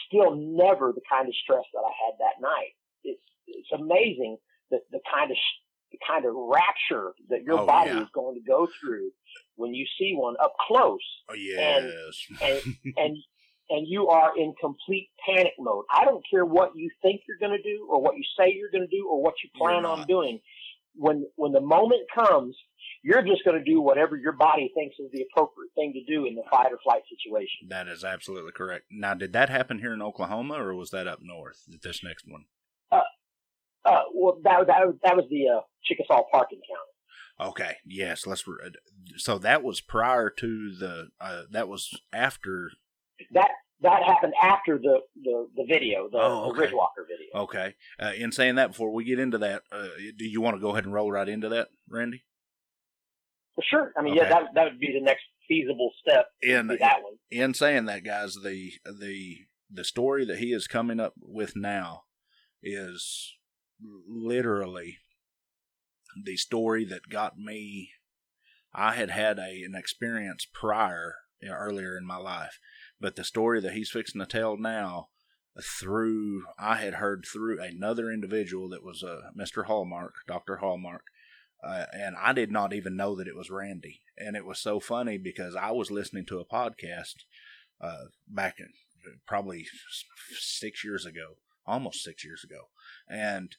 [0.07, 2.73] still never the kind of stress that I had that night.
[3.03, 4.37] It's it's amazing
[4.71, 5.37] that the kind of
[6.07, 8.01] kind of rapture that your Oh, body yeah.
[8.01, 9.09] is going to go through
[9.55, 10.99] when you see one up close
[11.29, 12.25] Oh, yes.
[12.41, 12.61] and
[12.97, 13.17] and
[13.71, 15.85] and you are in complete panic mode.
[15.93, 18.71] I don't care what you think you're going to do or what you say you're
[18.71, 20.39] going to do or what you plan on doing.
[20.95, 22.57] When when the moment comes,
[23.03, 26.25] you're just going to do whatever your body thinks is the appropriate thing to do
[26.25, 27.67] in the fight or flight situation.
[27.69, 28.85] that is absolutely correct.
[28.91, 31.61] Now, did that happen here in Oklahoma, or was that up north?
[31.83, 32.45] This next one.
[34.19, 37.51] Well, that that was- that was the uh, Chickasaw Park encounter.
[37.51, 37.77] Okay.
[37.85, 38.27] Yes.
[38.27, 38.45] Let's.
[38.47, 38.71] re-
[39.17, 41.07] So that was prior to the.
[41.21, 42.71] Uh, that was after.
[43.31, 43.49] That
[43.81, 46.71] that happened after the the, the video, the, Oh, the okay.
[46.73, 47.43] Ridgewalker video.
[47.43, 47.75] Okay.
[47.97, 50.71] Uh, in saying that, before we get into that, uh, do you want to go
[50.71, 52.25] ahead and roll right into that, Randy?
[53.55, 53.93] For sure.
[53.97, 54.23] I mean, Okay.
[54.23, 56.27] yeah, that that would be the next feasible step.
[56.41, 57.13] In that one.
[57.31, 59.37] in saying that, guys, the the
[59.71, 62.03] the story that he is coming up with now
[62.61, 63.35] is
[63.81, 64.99] literally
[66.23, 67.91] the story that got me.
[68.73, 72.59] I had had a an experience prior you know, earlier in my life,
[72.99, 75.09] but the story that he's fixing to tell now
[75.79, 79.65] through I had heard through another individual that was uh, Mr.
[79.65, 81.03] Hallmark, Doctor Hallmark,
[81.63, 84.01] uh, and I did not even know that it was Randy.
[84.17, 87.23] And it was so funny because I was listening to a podcast
[87.81, 88.69] uh, back in
[89.25, 89.65] probably
[90.37, 92.69] six years ago almost six years ago,
[93.07, 93.55] and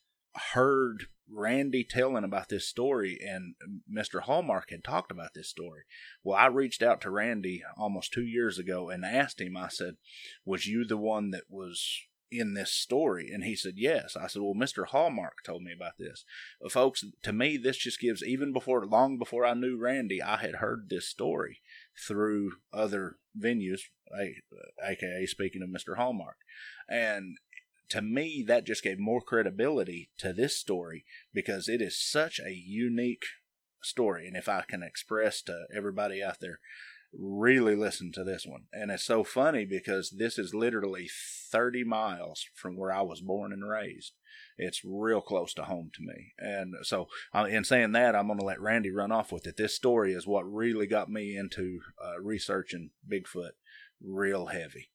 [0.53, 3.55] heard Randy telling about this story, and
[3.91, 4.23] Mr.
[4.23, 5.83] Hallmark had talked about this story.
[6.25, 9.97] Well, I reached out to Randy almost two years ago and asked him, I said,
[10.45, 13.31] Was you the one that was in this story?
[13.33, 14.17] And he said, Yes.
[14.17, 14.87] I said, Well, Mr.
[14.87, 16.25] Hallmark told me about this.
[16.65, 20.39] Uh, folks, to me, this just gives, even before, long before I knew Randy, I
[20.39, 21.61] had heard this story
[22.07, 23.83] through other venues,
[24.85, 25.97] aka speaking of Mr.
[25.97, 26.37] Hallmark.
[26.89, 27.37] And
[27.91, 32.53] to me, that just gave more credibility to this story because it is such a
[32.53, 33.25] unique
[33.83, 34.27] story.
[34.27, 36.61] And if I can express to everybody out there,
[37.13, 38.65] really listen to this one.
[38.73, 41.09] And it's so funny because this is literally
[41.51, 44.13] 30 miles from where I was born and raised.
[44.57, 46.33] It's real close to home to me.
[46.39, 49.57] And so, uh, in saying that, I'm going to let Randy run off with it.
[49.57, 53.53] This story is what really got me into uh, researching Bigfoot
[54.01, 54.91] real heavy.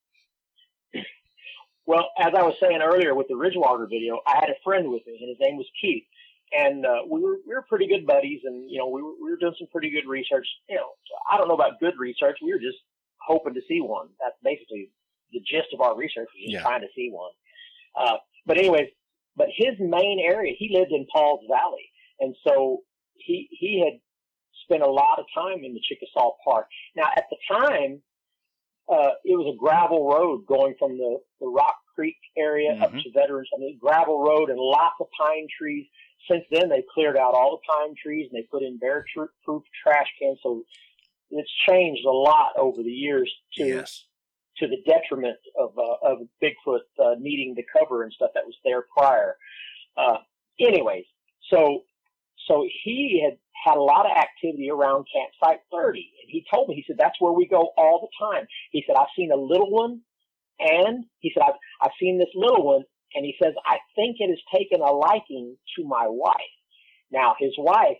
[1.85, 5.05] Well, as I was saying earlier with the Ridgewater video, I had a friend with
[5.05, 6.03] me, and his name was Keith,
[6.51, 9.29] and uh, we were we were pretty good buddies, and you know we were we
[9.29, 10.47] were doing some pretty good research.
[10.67, 10.89] You know,
[11.31, 12.37] I don't know about good research.
[12.41, 12.77] We were just
[13.21, 14.09] hoping to see one.
[14.19, 14.89] That's basically
[15.31, 16.61] the gist of our research was just yeah.
[16.61, 17.31] trying to see one.
[17.99, 18.89] Uh, but anyways,
[19.35, 22.81] but his main area, he lived in Pauls Valley, and so
[23.13, 23.99] he he had
[24.63, 26.67] spent a lot of time in the Chickasaw Park.
[26.95, 28.01] Now, at the time,
[28.87, 32.83] uh, it was a gravel road going from the, the Rock Creek area mm-hmm.
[32.83, 33.49] up to Veterans.
[33.55, 35.85] I mean, gravel road and lots of pine trees.
[36.29, 40.07] Since then, they cleared out all the pine trees and they put in bear-proof trash
[40.21, 40.39] cans.
[40.43, 40.63] So
[41.31, 44.05] it's changed a lot over the years to yes.
[44.57, 48.55] to the detriment of uh, of Bigfoot uh, needing the cover and stuff that was
[48.63, 49.35] there prior.
[49.97, 50.17] Uh,
[50.59, 51.05] anyways,
[51.49, 51.83] so
[52.47, 55.99] so he had had a lot of activity around campsite 30.
[55.99, 58.45] And he told me, he said, that's where we go all the time.
[58.71, 60.01] He said, I've seen a little one
[60.59, 62.83] and he said, I've, I've seen this little one.
[63.15, 66.35] And he says, I think it has taken a liking to my wife.
[67.11, 67.97] Now his wife,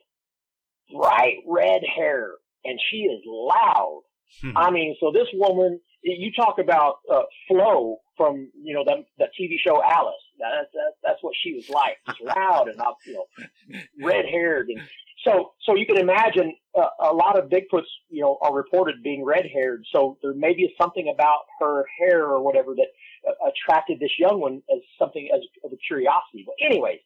[0.92, 2.34] bright red hair
[2.66, 4.02] and she is loud.
[4.42, 4.58] Hmm.
[4.58, 9.30] I mean, so this woman, you talk about uh, Flo from you know that that
[9.40, 10.16] TV show Alice.
[10.40, 14.82] That's that, that's what she was like, just loud and you know, red haired, and
[15.26, 19.26] so, so you can imagine uh, a lot of Bigfoots, you know, are reported being
[19.26, 19.84] red-haired.
[19.92, 22.88] So there may be something about her hair or whatever that
[23.28, 26.46] uh, attracted this young one as something as of a curiosity.
[26.46, 27.00] But anyways,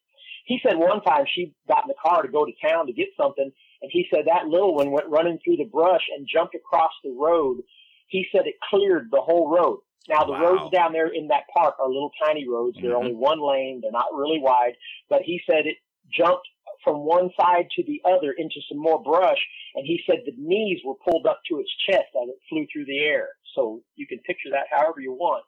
[0.46, 3.08] he said one time she got in the car to go to town to get
[3.16, 3.50] something,
[3.82, 7.16] and he said that little one went running through the brush and jumped across the
[7.18, 7.62] road.
[8.08, 9.80] He said it cleared the whole road.
[10.08, 10.42] Now the wow.
[10.42, 12.78] roads down there in that park are little tiny roads.
[12.82, 13.00] They're mm-hmm.
[13.00, 13.80] only one lane.
[13.82, 14.74] They're not really wide.
[15.10, 15.78] But he said it
[16.12, 16.48] jumped
[16.84, 19.38] from one side to the other into some more brush,
[19.76, 22.86] and he said the knees were pulled up to its chest as it flew through
[22.86, 23.30] the air.
[23.56, 25.44] So you can picture that however you want.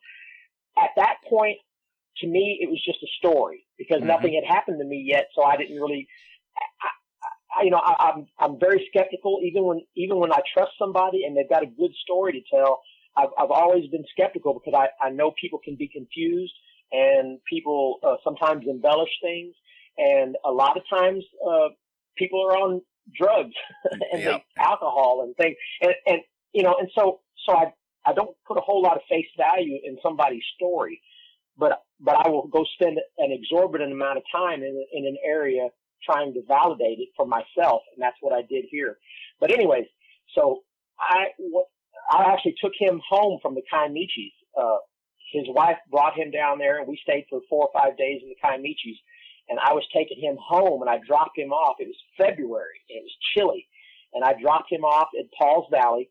[0.78, 1.58] At that point,
[2.18, 4.08] to me, it was just a story because mm-hmm.
[4.08, 6.08] nothing had happened to me yet, so I didn't really.
[6.58, 6.88] I,
[7.60, 9.40] I, you know, I, I'm I'm very skeptical.
[9.44, 12.82] Even when even when I trust somebody and they've got a good story to tell,
[13.18, 16.54] I've I've always been skeptical because I I know people can be confused
[16.92, 19.54] and people uh, sometimes embellish things
[19.98, 21.70] and a lot of times uh,
[22.18, 22.82] people are on
[23.18, 23.56] drugs
[24.12, 24.44] and yep.
[24.58, 26.18] alcohol and things, and, and
[26.54, 27.74] you know, and so so I
[28.06, 31.02] I don't put a whole lot of face value in somebody's story,
[31.58, 35.68] but but I will go spend an exorbitant amount of time in in an area
[36.04, 38.98] trying to validate it for myself, and that's what I did here.
[39.40, 39.86] But anyways,
[40.36, 40.64] so
[41.00, 41.28] I
[42.10, 44.34] I actually took him home from the Kiamichis.
[44.58, 44.78] Uh,
[45.32, 48.30] his wife brought him down there, and we stayed for four or five days in
[48.30, 48.98] the Kiamichis
[49.52, 51.76] and I was taking him home and I dropped him off.
[51.80, 53.68] It was February and it was chilly
[54.14, 56.10] and I dropped him off at Pauls Valley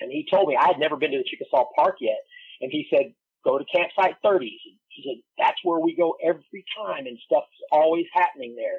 [0.00, 2.22] and he told me I had never been to the Chickasaw Park yet.
[2.60, 3.12] And he said,
[3.44, 4.46] go to campsite 30.
[4.88, 8.78] He said, that's where we go every time and stuff's always happening there.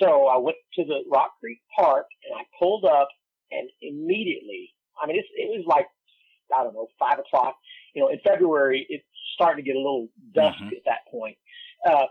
[0.00, 3.08] So I went to the Rock Creek Park and I pulled up
[3.50, 5.86] and immediately, I mean, it's, it was like,
[6.56, 7.56] I don't know, five o'clock.
[7.94, 10.68] You know, in February, it's starting to get a little dusk mm-hmm.
[10.68, 11.36] at that point.
[11.86, 12.06] Uh,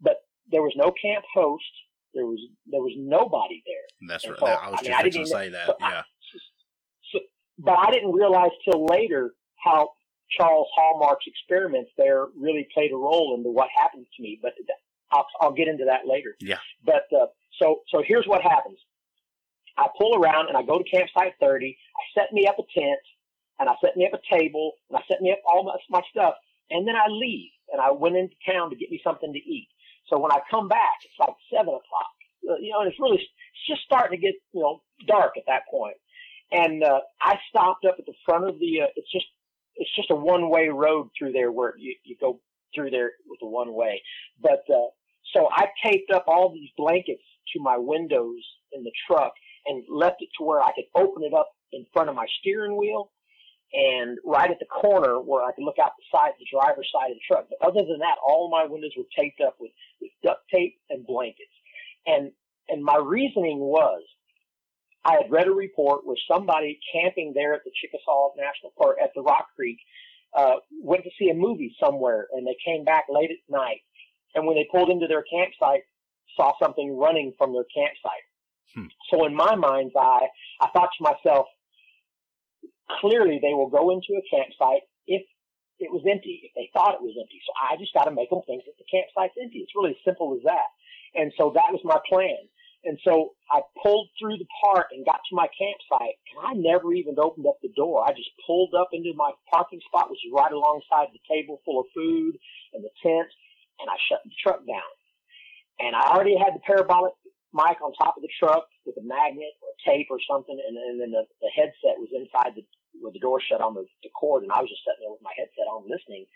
[0.00, 0.16] but
[0.50, 1.64] there was no camp host.
[2.14, 4.08] There was there was nobody there.
[4.08, 4.38] That's right.
[4.38, 5.76] So, I was I mean, just going to say that.
[5.80, 6.02] yeah.
[7.12, 7.20] so,
[7.58, 9.90] but I didn't realize till later how
[10.36, 14.40] Charles Hallmark's experiments there really played a role into what happened to me.
[14.42, 14.52] But
[15.12, 16.34] I'll, I'll get into that later.
[16.40, 16.58] Yeah.
[16.84, 17.26] But uh,
[17.60, 18.78] so so here's what happens.
[19.78, 21.76] I pull around and I go to campsite 30.
[21.96, 23.00] I set me up a tent
[23.58, 26.02] and I set me up a table and I set me up all my, my
[26.10, 26.34] stuff.
[26.70, 29.68] And then I leave and I went into town to get me something to eat.
[30.08, 32.14] So when I come back, it's like seven o'clock.
[32.48, 35.44] Uh, you know, and it's really it's just starting to get you know dark at
[35.46, 35.96] that point.
[36.52, 38.82] And uh, I stopped up at the front of the.
[38.82, 39.26] Uh, it's just
[39.76, 42.40] it's just a one way road through there where you you go
[42.74, 44.02] through there with the one way.
[44.40, 44.90] But uh,
[45.34, 47.22] so I taped up all these blankets
[47.54, 48.42] to my windows
[48.72, 49.32] in the truck
[49.70, 52.76] and left it to where I could open it up in front of my steering
[52.76, 53.10] wheel
[53.72, 57.10] and right at the corner where I could look out the side, the driver's side
[57.12, 57.46] of the truck.
[57.48, 61.06] But other than that, all my windows were taped up with, with duct tape and
[61.06, 61.54] blankets.
[62.06, 62.32] And,
[62.68, 64.02] and my reasoning was
[65.04, 69.12] I had read a report where somebody camping there at the Chickasaw National Park at
[69.14, 69.78] the Rock Creek
[70.36, 73.80] uh, went to see a movie somewhere, and they came back late at night.
[74.34, 75.82] And when they pulled into their campsite,
[76.36, 78.26] saw something running from their campsite.
[78.74, 78.86] Hmm.
[79.10, 80.28] So in my mind's eye,
[80.60, 81.46] I thought to myself,
[83.00, 85.22] clearly they will go into a campsite if
[85.78, 87.40] it was empty, if they thought it was empty.
[87.46, 89.64] So I just got to make them think that the campsite's empty.
[89.64, 90.68] It's really as simple as that.
[91.14, 92.38] And so that was my plan.
[92.84, 96.94] And so I pulled through the park and got to my campsite, and I never
[96.94, 98.04] even opened up the door.
[98.06, 101.80] I just pulled up into my parking spot, which is right alongside the table full
[101.80, 102.40] of food
[102.72, 103.28] and the tent,
[103.80, 104.92] and I shut the truck down.
[105.78, 107.12] And I already had the parabolic
[107.52, 111.00] mic on top of the truck with a magnet or tape or something, and, and
[111.00, 112.64] then the, the headset was inside the
[113.00, 115.22] with the door shut on the, the cord, and I was just sitting there with
[115.24, 116.26] my headset on listening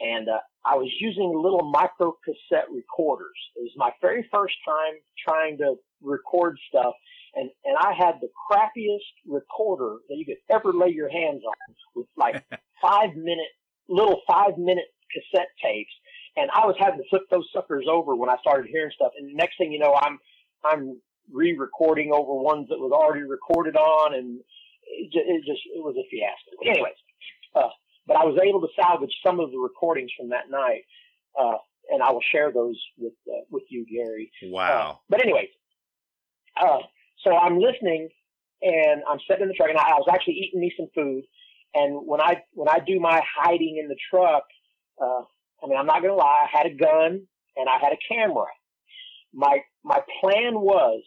[0.00, 3.36] and uh, I was using little micro cassette recorders.
[3.56, 4.94] It was my very first time
[5.26, 6.94] trying to record stuff,
[7.34, 11.74] and and I had the crappiest recorder that you could ever lay your hands on,
[11.94, 12.44] with like
[12.82, 13.52] five minute
[13.88, 15.92] little five minute cassette tapes,
[16.36, 19.12] and I was having to flip those suckers over when I started hearing stuff.
[19.18, 20.18] And the next thing you know, I'm
[20.64, 21.00] I'm
[21.32, 24.40] re-recording over ones that was already recorded on, and
[24.86, 26.56] it just it, just, it was a fiasco.
[26.58, 26.94] But anyways.
[27.54, 27.68] Uh,
[28.06, 30.82] but I was able to salvage some of the recordings from that night,
[31.38, 31.58] uh,
[31.90, 34.32] and I will share those with uh, with you, Gary.
[34.44, 34.90] Wow.
[34.90, 35.48] Uh, but anyways,
[36.60, 36.78] uh,
[37.24, 38.08] so I'm listening,
[38.62, 41.24] and I'm sitting in the truck, and I, I, was actually eating me some food.
[41.74, 44.44] And when I when I do my hiding in the truck,
[45.00, 45.22] uh,
[45.62, 48.46] I mean, I'm not gonna lie, I had a gun and I had a camera.
[49.32, 51.02] My my plan was.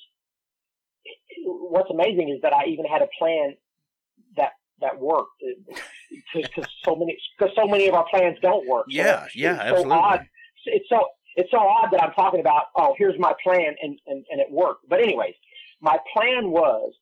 [1.44, 3.56] What's amazing is that I even had a plan
[4.38, 4.52] that
[4.82, 5.28] that work
[6.34, 8.86] because so many because so many of our plans don't work.
[8.90, 9.92] Yeah, so yeah, it's absolutely.
[9.92, 10.28] So odd.
[10.66, 11.06] It's so
[11.36, 12.66] it's so odd that I'm talking about.
[12.76, 14.88] Oh, here's my plan, and and and it worked.
[14.90, 15.34] But anyways,
[15.82, 16.94] my plan was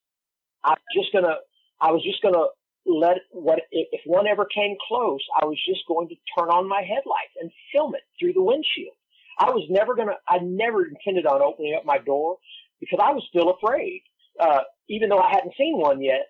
[0.63, 1.35] I'm just gonna
[1.81, 2.45] I was just gonna
[2.85, 6.81] let what if one ever came close, I was just going to turn on my
[6.81, 8.95] headlights and film it through the windshield.
[9.39, 10.17] I was never gonna.
[10.27, 12.37] I never intended on opening up my door
[12.79, 14.03] because I was still afraid.
[14.39, 16.27] Uh, even though I hadn't seen one yet,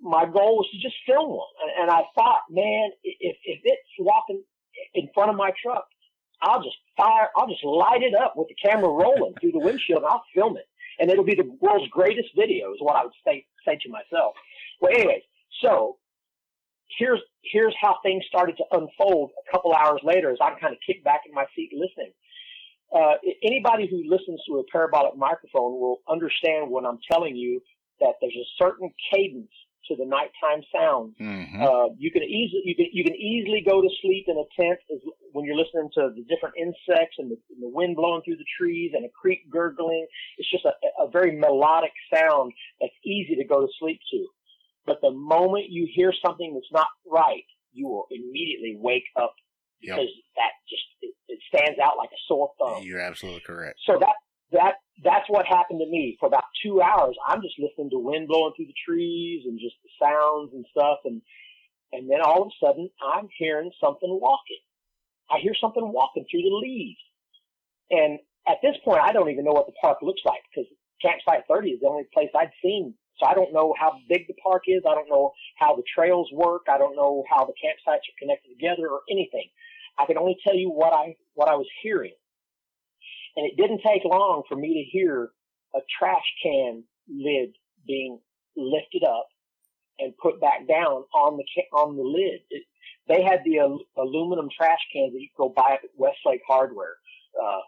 [0.00, 1.48] my goal was to just film one.
[1.80, 4.42] And I thought, man, if, if it's walking
[4.94, 5.86] in front of my truck,
[6.42, 10.02] I'll just fire, I'll just light it up with the camera rolling through the windshield
[10.02, 10.66] and I'll film it.
[10.98, 14.34] And it'll be the world's greatest video is what I would say, say to myself.
[14.80, 15.22] Well, anyways,
[15.62, 15.96] so
[16.98, 20.78] here's, here's how things started to unfold a couple hours later as I'm kind of
[20.86, 22.12] kicked back in my seat listening.
[22.94, 27.60] Uh, anybody who listens to a parabolic microphone will understand when I'm telling you
[28.00, 29.50] that there's a certain cadence
[29.88, 31.14] to the nighttime sounds.
[31.20, 31.62] Mm-hmm.
[31.62, 34.78] Uh, you can easily you can you can easily go to sleep in a tent
[34.92, 34.98] as,
[35.32, 38.50] when you're listening to the different insects and the, and the, wind blowing through the
[38.58, 40.06] trees and a creek gurgling.
[40.38, 40.72] It's just a,
[41.02, 44.26] a very melodic sound that's easy to go to sleep to.
[44.86, 49.34] But the moment you hear something that's not right, you will immediately wake up
[49.80, 50.36] because yep.
[50.36, 52.82] that just it, it stands out like a sore thumb.
[52.82, 53.78] You're absolutely correct.
[53.86, 54.14] So that
[54.52, 54.74] that
[55.04, 57.16] that's what happened to me for about two hours.
[57.26, 60.98] I'm just listening to wind blowing through the trees and just the sounds and stuff,
[61.04, 61.20] and
[61.92, 64.62] and then all of a sudden I'm hearing something walking.
[65.30, 67.00] I hear something walking through the leaves,
[67.90, 68.18] and
[68.48, 70.70] at this point I don't even know what the park looks like because
[71.02, 72.94] Campsite 30 is the only place I'd seen.
[73.18, 74.82] So I don't know how big the park is.
[74.88, 76.66] I don't know how the trails work.
[76.70, 79.48] I don't know how the campsites are connected together or anything.
[79.98, 82.12] I can only tell you what I what I was hearing.
[83.36, 85.30] And it didn't take long for me to hear
[85.74, 87.54] a trash can lid
[87.86, 88.18] being
[88.56, 89.28] lifted up
[89.98, 92.40] and put back down on the on the lid.
[92.50, 92.64] It,
[93.08, 93.58] they had the
[93.96, 96.96] aluminum trash cans that you could go buy at Westlake Hardware.
[97.40, 97.60] Uh,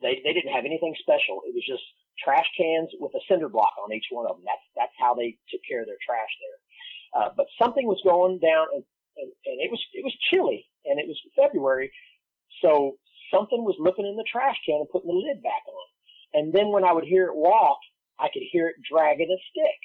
[0.00, 1.42] they they didn't have anything special.
[1.46, 1.82] It was just
[2.22, 4.44] trash cans with a cinder block on each one of them.
[4.46, 6.58] That's that's how they took care of their trash there.
[7.10, 8.84] Uh, but something was going down, and,
[9.16, 11.90] and, and it was it was chilly, and it was February,
[12.62, 12.96] so
[13.32, 15.86] something was looking in the trash can and putting the lid back on.
[16.32, 17.78] And then when I would hear it walk,
[18.18, 19.80] I could hear it dragging a stick.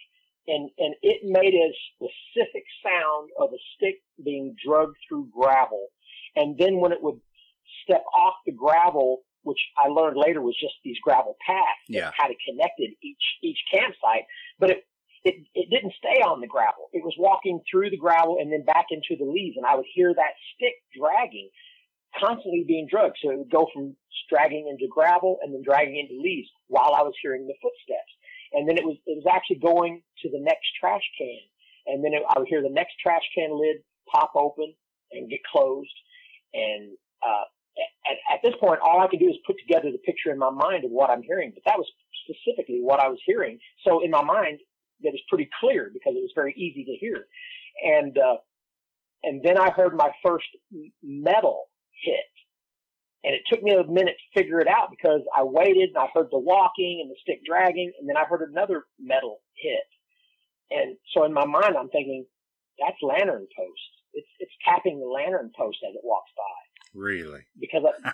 [0.48, 5.88] And, and it made a specific sound of a stick being drugged through gravel.
[6.36, 7.20] And then when it would
[7.84, 12.10] step off the gravel, which I learned later was just these gravel paths yeah.
[12.10, 14.26] that kind of connected each, each campsite,
[14.60, 14.80] but it,
[15.24, 16.90] it, it didn't stay on the gravel.
[16.94, 19.58] It was walking through the gravel and then back into the leaves.
[19.58, 21.50] And I would hear that stick dragging
[22.18, 23.18] constantly being drugged.
[23.22, 23.96] So it would go from
[24.30, 28.14] dragging into gravel and then dragging into leaves while I was hearing the footsteps.
[28.54, 31.46] And then it was, it was actually going to the next trash can.
[31.86, 34.74] And then it, I would hear the next trash can lid pop open
[35.12, 35.94] and get closed.
[36.54, 37.46] And, uh,
[37.78, 40.50] at, at this point, all I could do is put together the picture in my
[40.52, 41.52] mind of what I'm hearing.
[41.54, 41.88] But that was
[42.24, 43.60] specifically what I was hearing.
[43.86, 44.60] So in my mind,
[45.04, 47.28] that was pretty clear because it was very easy to hear.
[47.84, 48.38] And, uh,
[49.24, 50.46] and then I heard my first
[51.04, 51.66] metal
[52.04, 52.30] hit.
[53.24, 56.08] And it took me a minute to figure it out because I waited and I
[56.14, 59.90] heard the walking and the stick dragging and then I heard another metal hit.
[60.70, 62.26] And so in my mind, I'm thinking,
[62.80, 63.90] that's lantern post.
[64.14, 66.65] It's, it's tapping the lantern post as it walks by.
[66.96, 67.42] Really?
[67.60, 68.14] Because, I,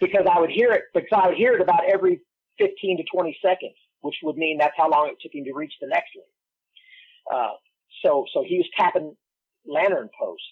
[0.00, 2.20] because I would hear it, because I would hear it about every
[2.58, 5.72] 15 to 20 seconds, which would mean that's how long it took him to reach
[5.80, 7.40] the next one.
[7.40, 7.54] Uh,
[8.04, 9.16] so, so he was tapping
[9.66, 10.44] lantern posts.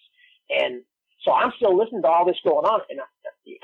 [0.51, 0.83] And
[1.23, 3.07] so I'm still listening to all this going on, and I,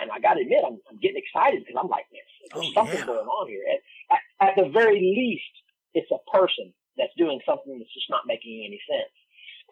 [0.00, 2.74] and I got to admit, I'm, I'm getting excited because I'm like, man, there's oh,
[2.74, 3.06] something yeah.
[3.06, 3.62] going on here.
[3.68, 5.54] At, at, at, the very least,
[5.94, 9.12] it's a person that's doing something that's just not making any sense.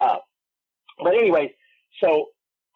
[0.00, 0.18] Uh,
[1.02, 1.50] but anyways,
[2.02, 2.26] so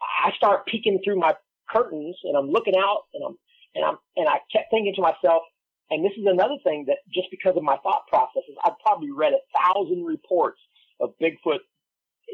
[0.00, 1.34] I start peeking through my
[1.72, 3.36] curtains, and I'm looking out, and I'm
[3.74, 5.42] and I'm and I kept thinking to myself,
[5.90, 9.32] and this is another thing that just because of my thought processes, I've probably read
[9.32, 10.60] a thousand reports
[11.00, 11.60] of Bigfoot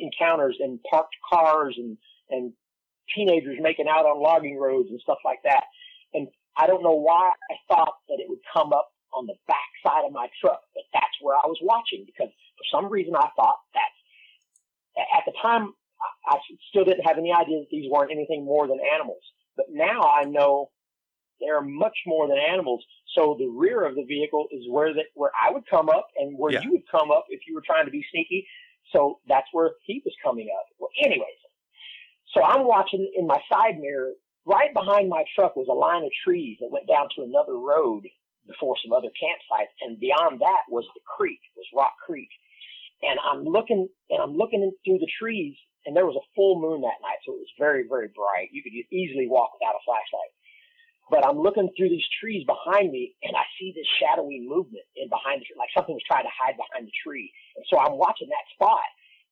[0.00, 1.96] encounters in parked cars and
[2.30, 2.52] and
[3.14, 5.64] teenagers making out on logging roads and stuff like that.
[6.12, 9.70] And I don't know why I thought that it would come up on the back
[9.82, 13.28] side of my truck, but that's where I was watching because for some reason I
[13.36, 13.90] thought that
[15.16, 15.72] at the time
[16.26, 16.36] I
[16.70, 19.22] still didn't have any idea that these weren't anything more than animals.
[19.56, 20.70] But now I know
[21.40, 22.84] they're much more than animals.
[23.14, 26.36] So the rear of the vehicle is where that where I would come up and
[26.38, 26.62] where yeah.
[26.62, 28.46] you would come up if you were trying to be sneaky.
[28.92, 30.66] So that's where he was coming up.
[30.78, 31.38] Well, anyways,
[32.34, 34.12] so I'm watching in my side mirror.
[34.46, 38.04] Right behind my truck was a line of trees that went down to another road
[38.46, 42.30] before some other campsites, and beyond that was the creek, was Rock Creek.
[43.02, 45.54] And I'm looking, and I'm looking through the trees,
[45.86, 48.50] and there was a full moon that night, so it was very, very bright.
[48.52, 50.32] You could easily walk without a flashlight.
[51.10, 55.08] But I'm looking through these trees behind me, and I see this shadowy movement in
[55.08, 57.32] behind the tree, like something was trying to hide behind the tree.
[57.56, 58.84] And so I'm watching that spot,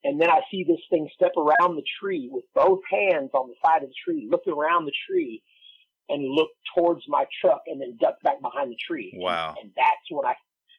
[0.04, 3.58] and then I see this thing step around the tree with both hands on the
[3.60, 5.42] side of the tree, look around the tree,
[6.08, 9.12] and look towards my truck, and then duck back behind the tree.
[9.20, 9.52] Wow!
[9.60, 10.34] And, and that's when I,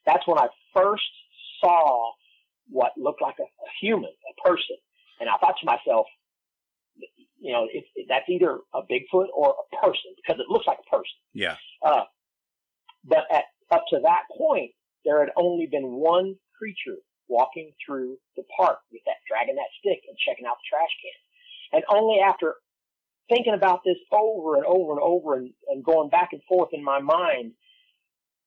[0.05, 1.13] that's when I first
[1.61, 2.13] saw
[2.69, 4.77] what looked like a, a human, a person.
[5.19, 6.05] And I thought to myself,
[7.39, 10.79] you know, it, it, that's either a Bigfoot or a person because it looks like
[10.79, 11.17] a person.
[11.33, 11.55] Yeah.
[11.85, 12.03] Uh,
[13.05, 14.71] but at up to that point,
[15.05, 16.97] there had only been one creature
[17.29, 21.79] walking through the park with that, dragging that stick and checking out the trash can.
[21.79, 22.55] And only after
[23.29, 26.83] thinking about this over and over and over and, and going back and forth in
[26.83, 27.53] my mind,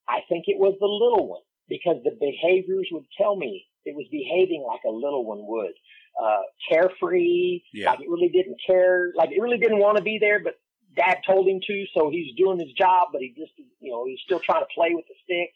[0.07, 4.07] I think it was the little one because the behaviors would tell me it was
[4.11, 5.73] behaving like a little one would.
[6.21, 7.89] Uh, carefree, yeah.
[7.89, 10.53] like it really didn't care, like it really didn't want to be there, but
[10.95, 14.19] dad told him to, so he's doing his job, but he just, you know, he's
[14.23, 15.51] still trying to play with the stick.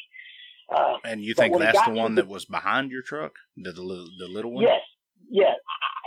[0.74, 3.82] Uh, and you think that's the one that was behind your truck, the, the
[4.18, 4.64] the little one?
[4.64, 4.82] Yes,
[5.30, 5.56] yes.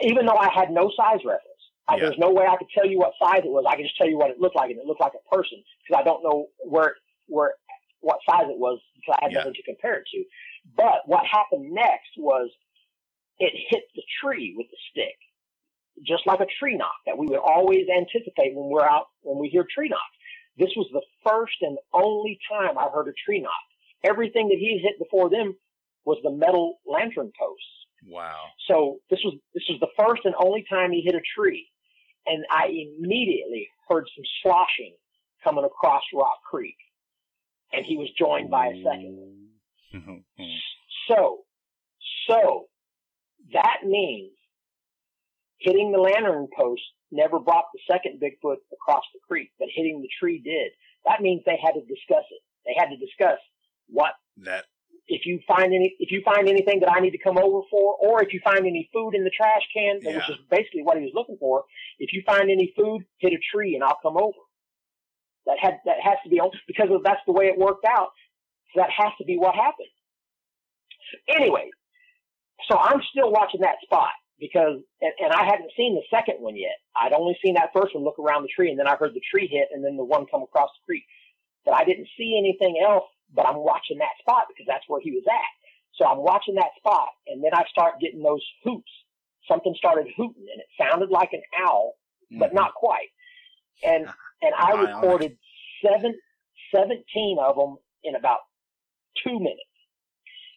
[0.03, 2.05] Even though I had no size reference, I, yeah.
[2.05, 3.65] there's no way I could tell you what size it was.
[3.69, 5.63] I can just tell you what it looked like, and it looked like a person
[5.87, 6.97] because I don't know where
[7.29, 7.55] where
[8.01, 9.39] what size it was because I had yeah.
[9.39, 10.25] nothing to compare it to.
[10.77, 12.51] But what happened next was
[13.39, 15.17] it hit the tree with the stick,
[16.07, 19.49] just like a tree knock that we would always anticipate when we're out when we
[19.49, 20.03] hear tree knocks.
[20.59, 23.53] This was the first and only time I heard a tree knock.
[24.05, 25.57] Everything that he hit before them
[26.05, 27.79] was the metal lantern posts.
[28.07, 28.47] Wow.
[28.67, 31.69] So this was this was the first and only time he hit a tree.
[32.27, 34.95] And I immediately heard some sloshing
[35.43, 36.77] coming across Rock Creek.
[37.73, 39.37] And he was joined by a second.
[41.09, 41.39] so
[42.29, 42.67] so
[43.53, 44.33] that means
[45.59, 50.09] hitting the lantern post never brought the second Bigfoot across the creek, but hitting the
[50.21, 50.73] tree did.
[51.07, 52.43] That means they had to discuss it.
[52.67, 53.39] They had to discuss
[53.89, 54.13] what
[54.45, 54.65] that
[55.07, 57.97] if you find any if you find anything that I need to come over for,
[57.97, 60.17] or if you find any food in the trash can, yeah.
[60.17, 61.65] which is basically what he was looking for.
[61.99, 64.39] If you find any food, hit a tree and I'll come over.
[65.47, 68.11] That had that has to be on because that's the way it worked out.
[68.75, 69.89] So that has to be what happened.
[71.27, 71.71] Anyway,
[72.69, 76.57] so I'm still watching that spot because, and, and I hadn't seen the second one
[76.57, 76.79] yet.
[76.97, 79.23] I'd only seen that first one look around the tree, and then I heard the
[79.31, 81.05] tree hit, and then the one come across the creek.
[81.65, 83.05] But I didn't see anything else
[83.35, 85.53] but I'm watching that spot because that's where he was at.
[85.97, 88.91] So I'm watching that spot and then I start getting those hoots.
[89.47, 91.95] Something started hooting and it sounded like an owl,
[92.33, 92.39] mm-hmm.
[92.39, 93.09] but not quite.
[93.85, 94.07] and
[94.41, 95.37] and I recorded
[95.85, 96.15] seven,
[96.75, 98.39] 17 of them in about
[99.25, 99.63] two minutes.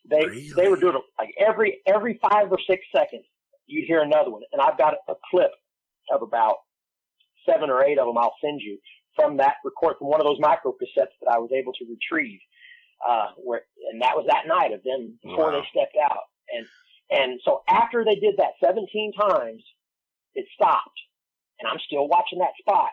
[0.10, 0.52] They really?
[0.56, 3.24] they were doing it like every every five or six seconds
[3.68, 5.52] you'd hear another one, and I've got a clip
[6.12, 6.58] of about
[7.47, 8.18] seven or eight of them.
[8.18, 8.78] I'll send you
[9.16, 12.39] from that record from one of those micro cassettes that I was able to retrieve.
[13.08, 15.52] Uh, where and that was that night of them before wow.
[15.52, 16.66] they stepped out, and
[17.10, 19.64] and so after they did that 17 times,
[20.36, 20.99] it stopped,
[21.60, 22.91] and I'm still watching that spot,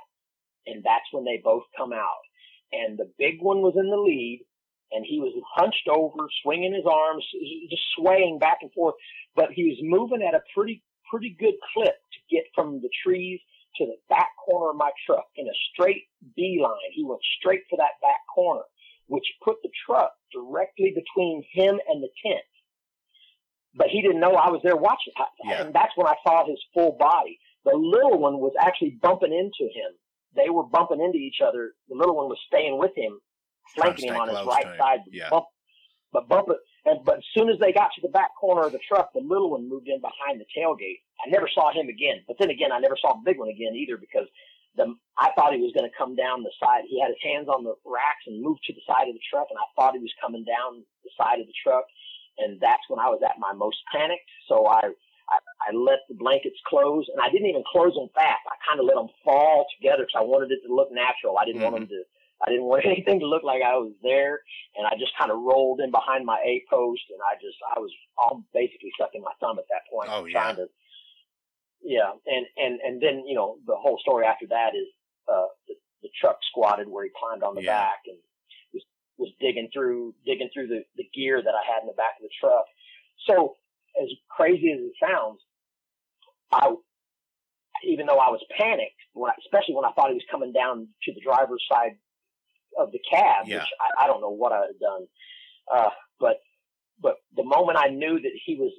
[0.67, 2.25] and that's when they both come out,
[2.73, 4.47] and the big one was in the lead,
[4.93, 7.25] and he was hunched over, swinging his arms,
[7.71, 8.95] just swaying back and forth,
[9.37, 13.41] but he was moving at a pretty pretty good clip to get from the trees
[13.77, 16.05] to the back corner of my truck in a straight
[16.37, 16.93] beeline.
[16.93, 18.63] He went straight for that back corner,
[19.07, 22.45] which put the truck directly between him and the tent
[23.79, 25.13] but he didn't know I was there watching.
[25.45, 25.63] Yeah.
[25.63, 27.39] And that's when I saw his full body.
[27.65, 29.95] The little one was actually bumping into him.
[30.35, 31.73] They were bumping into each other.
[31.89, 33.21] The little one was staying with him,
[33.75, 35.01] flanking him on his right side.
[35.11, 35.31] Yeah.
[35.31, 35.47] Bump,
[36.13, 36.59] but bump it.
[36.85, 39.21] And, but as soon as they got to the back corner of the truck, the
[39.21, 41.05] little one moved in behind the tailgate.
[41.21, 42.25] I never saw him again.
[42.27, 44.27] But then again, I never saw the big one again either because
[44.77, 46.87] the, I thought he was going to come down the side.
[46.89, 49.51] He had his hands on the racks and moved to the side of the truck,
[49.51, 51.85] and I thought he was coming down the side of the truck
[52.39, 54.31] and that's when I was at my most panicked.
[54.49, 54.95] So I,
[55.29, 55.39] I,
[55.69, 58.47] I let the blankets close, and I didn't even close them fast.
[58.47, 61.37] I kind of let them fall together because I wanted it to look natural.
[61.37, 61.75] I didn't mm-hmm.
[61.75, 62.03] want them to.
[62.45, 64.41] I didn't want anything to look like I was there,
[64.77, 67.79] and I just kind of rolled in behind my A post, and I just I
[67.79, 70.33] was all basically sucking my thumb at that point, oh, yeah.
[70.33, 70.67] trying to.
[71.83, 74.89] Yeah, and and and then you know the whole story after that is
[75.31, 77.79] uh, the, the truck squatted where he climbed on the yeah.
[77.79, 78.19] back, and
[79.19, 82.23] was digging through digging through the, the gear that I had in the back of
[82.23, 82.65] the truck.
[83.27, 83.57] So
[84.01, 85.41] as crazy as it sounds,
[86.53, 86.73] I
[87.85, 90.89] even though I was panicked, when I, especially when I thought he was coming down
[91.05, 91.99] to the driver's side
[92.79, 93.59] of the cab, yeah.
[93.59, 95.07] which I, I don't know what I had done.
[95.73, 95.91] Uh,
[96.21, 96.39] but
[97.01, 98.73] but the moment I knew that he was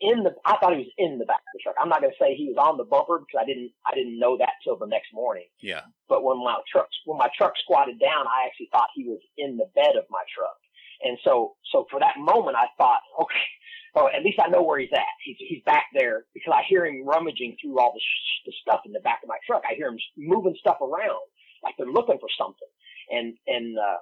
[0.00, 1.76] in the, I thought he was in the back of the truck.
[1.80, 4.18] I'm not going to say he was on the bumper because I didn't, I didn't
[4.18, 5.48] know that till the next morning.
[5.60, 5.88] Yeah.
[6.08, 9.56] But when my truck, when my truck squatted down, I actually thought he was in
[9.56, 10.56] the bed of my truck.
[11.02, 13.48] And so, so for that moment, I thought, okay,
[13.94, 15.16] well, at least I know where he's at.
[15.24, 18.80] He's, he's back there because I hear him rummaging through all the, sh- the stuff
[18.84, 19.62] in the back of my truck.
[19.64, 21.24] I hear him moving stuff around
[21.66, 22.70] like they're looking for something.
[23.10, 24.00] And, and, uh,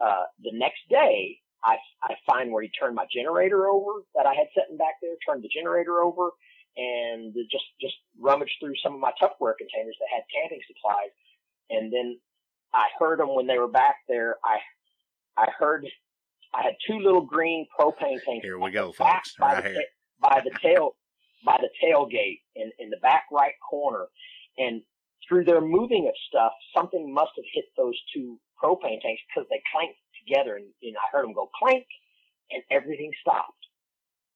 [0.00, 4.34] uh, the next day, I, I find where he turned my generator over that I
[4.34, 6.30] had sitting back there, turned the generator over,
[6.76, 11.10] and just just rummaged through some of my Tupperware containers that had camping supplies.
[11.68, 12.18] And then
[12.72, 14.36] I heard them when they were back there.
[14.44, 14.58] I
[15.36, 15.86] I heard
[16.54, 18.42] I had two little green propane tanks.
[18.42, 19.34] Here we go, folks.
[19.38, 19.82] By, right the, here.
[20.20, 20.96] by the tail
[21.44, 24.06] by the tailgate in in the back right corner,
[24.58, 24.82] and
[25.28, 29.62] through their moving of stuff, something must have hit those two propane tanks because they
[29.72, 31.86] clanked together and, and I heard them go clank
[32.50, 33.52] and everything stopped.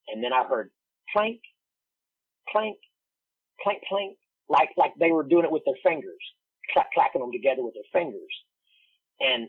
[0.08, 0.70] And then I heard
[1.12, 1.40] clank,
[2.48, 2.76] clank,
[3.62, 4.16] clank, clank,
[4.48, 6.20] like, like they were doing it with their fingers,
[6.72, 8.34] clack, clacking them together with their fingers.
[9.20, 9.48] And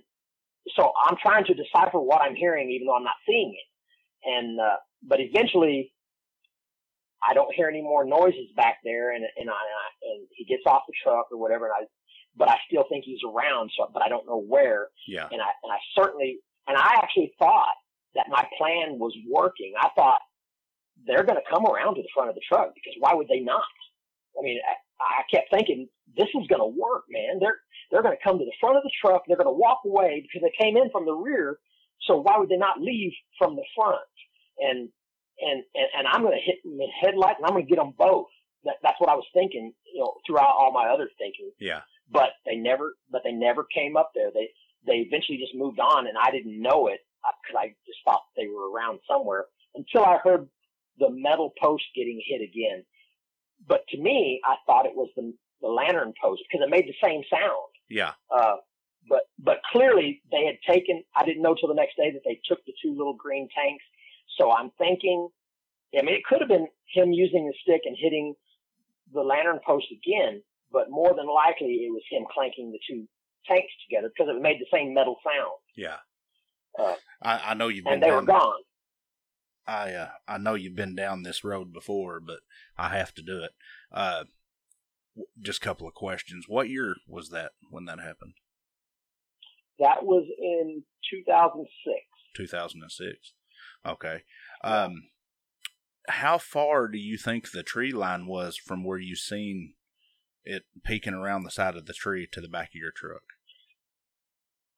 [0.75, 4.29] so I'm trying to decipher what I'm hearing, even though I'm not seeing it.
[4.29, 5.93] And, uh, but eventually
[7.23, 9.61] I don't hear any more noises back there and, and I,
[10.03, 11.85] and he gets off the truck or whatever and I
[12.37, 13.71] but I still think he's around.
[13.77, 14.89] So, but I don't know where.
[15.07, 15.27] Yeah.
[15.31, 17.75] And I and I certainly and I actually thought
[18.15, 19.73] that my plan was working.
[19.79, 20.19] I thought
[21.05, 23.39] they're going to come around to the front of the truck because why would they
[23.39, 23.63] not?
[24.37, 27.39] I mean, I, I kept thinking this is going to work, man.
[27.39, 27.59] They're
[27.91, 29.23] they're going to come to the front of the truck.
[29.27, 31.59] They're going to walk away because they came in from the rear.
[32.07, 34.01] So why would they not leave from the front?
[34.59, 34.89] And
[35.41, 37.81] and and, and I'm going to hit them in headlights and I'm going to get
[37.81, 38.27] them both.
[38.63, 41.51] That, that's what I was thinking, you know, throughout all my other thinking.
[41.59, 41.81] Yeah
[42.11, 44.29] but they never, but they never came up there.
[44.33, 44.49] They,
[44.85, 46.99] they eventually just moved on and I didn't know it
[47.43, 50.47] because uh, I just thought they were around somewhere until I heard
[50.99, 52.85] the metal post getting hit again.
[53.67, 57.07] But to me, I thought it was the, the lantern post because it made the
[57.07, 57.71] same sound.
[57.89, 58.11] Yeah.
[58.29, 58.57] Uh,
[59.09, 62.39] but, but clearly they had taken, I didn't know till the next day that they
[62.45, 63.83] took the two little green tanks.
[64.37, 65.29] So I'm thinking,
[65.97, 68.35] I mean, it could have been him using the stick and hitting
[69.13, 73.07] the lantern post again, but more than likely it was him clanking the two
[73.47, 75.59] tanks together because it made the same metal sound.
[75.75, 75.97] Yeah.
[76.77, 78.61] Uh, I, I know you've been and they down, were gone.
[79.67, 82.39] I uh, I know you've been down this road before, but
[82.77, 83.51] I have to do it.
[83.91, 84.25] Uh,
[85.41, 86.45] just a couple of questions.
[86.47, 88.33] What year was that when that happened?
[89.79, 91.69] That was in 2006.
[92.35, 93.33] 2006.
[93.85, 94.23] Okay.
[94.63, 95.09] Um,
[96.07, 99.73] how far do you think the tree line was from where you seen
[100.43, 103.23] it peeking around the side of the tree to the back of your truck?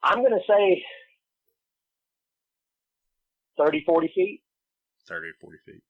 [0.03, 0.83] I'm going to say
[3.57, 4.41] 30, 40 feet.
[5.07, 5.83] 30 40 feet.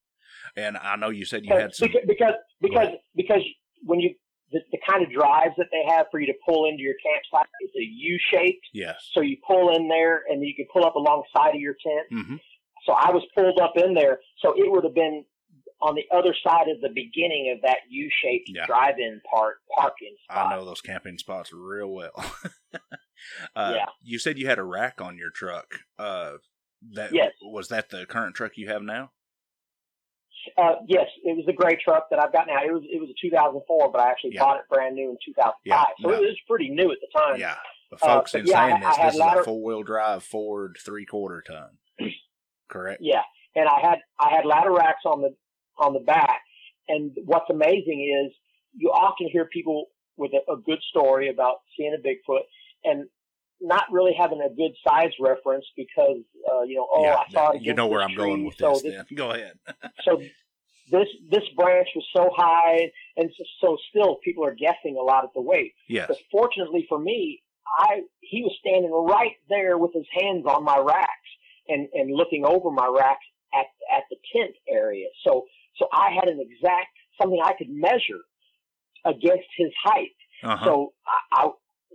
[0.56, 1.90] And I know you said you had some.
[1.90, 3.42] because because because, because
[3.84, 4.14] when you
[4.52, 7.50] the, the kind of drives that they have for you to pull into your campsite
[7.64, 8.66] is a U shaped.
[8.74, 8.96] Yes.
[9.14, 12.26] So you pull in there and you can pull up alongside of your tent.
[12.26, 12.36] hmm
[12.88, 14.20] So I was pulled up in there.
[14.40, 15.26] So it would have been
[15.82, 18.66] on the other side of the beginning of that U shaped Yeah.
[18.66, 20.48] drive in part parking spot.
[20.48, 22.14] I know those camping spots real well.
[23.56, 23.86] uh, Yeah.
[24.02, 25.82] You said you had a rack on your truck.
[26.00, 26.38] Uh,
[26.94, 27.34] that Yes.
[27.44, 29.12] was that the current truck you have now?
[30.58, 32.64] Uh, yes, it was a gray truck that I've got now.
[32.64, 34.44] It was it was a 2004, but I actually Yeah.
[34.46, 35.54] bought it brand new in 2005.
[35.66, 36.16] Yeah, so no.
[36.16, 37.38] it was pretty new at the time.
[37.40, 37.58] Yeah.
[37.92, 39.62] But Uh, folks, but in yeah, saying I this, had this is ladder- a four
[39.62, 41.78] wheel drive Ford three quarter ton.
[42.70, 43.02] Correct.
[43.02, 43.22] Yeah,
[43.56, 45.36] and I had I had ladder racks on the
[45.80, 46.42] on the back.
[46.88, 48.34] And what's amazing is
[48.74, 52.42] you often hear people with a, a good story about seeing a Bigfoot
[52.84, 53.06] and
[53.60, 57.52] not really having a good size reference because uh, you know oh yeah, I saw
[57.52, 58.84] it you know where I'm going with so this.
[58.84, 59.04] this.
[59.16, 59.54] Go ahead.
[60.04, 60.22] so
[60.92, 65.24] this this branch was so high and so, so still people are guessing a lot
[65.24, 65.74] at the weight.
[65.88, 66.06] yes.
[66.08, 67.42] But fortunately for me,
[67.80, 71.10] I he was standing right there with his hands on my racks
[71.70, 75.08] and and looking over my racks at at the tent area.
[75.26, 75.46] So
[75.78, 76.90] so I had an exact
[77.22, 78.22] something I could measure
[79.06, 80.16] against his height.
[80.44, 80.66] Uh-huh.
[80.66, 81.50] So I, I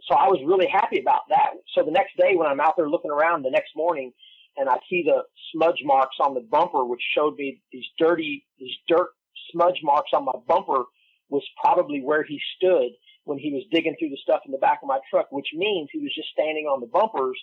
[0.09, 1.51] so I was really happy about that.
[1.75, 4.13] So the next day when I'm out there looking around the next morning
[4.57, 8.75] and I see the smudge marks on the bumper, which showed me these dirty, these
[8.89, 9.09] dirt
[9.51, 10.85] smudge marks on my bumper
[11.29, 12.91] was probably where he stood
[13.25, 15.89] when he was digging through the stuff in the back of my truck, which means
[15.93, 17.39] he was just standing on the bumpers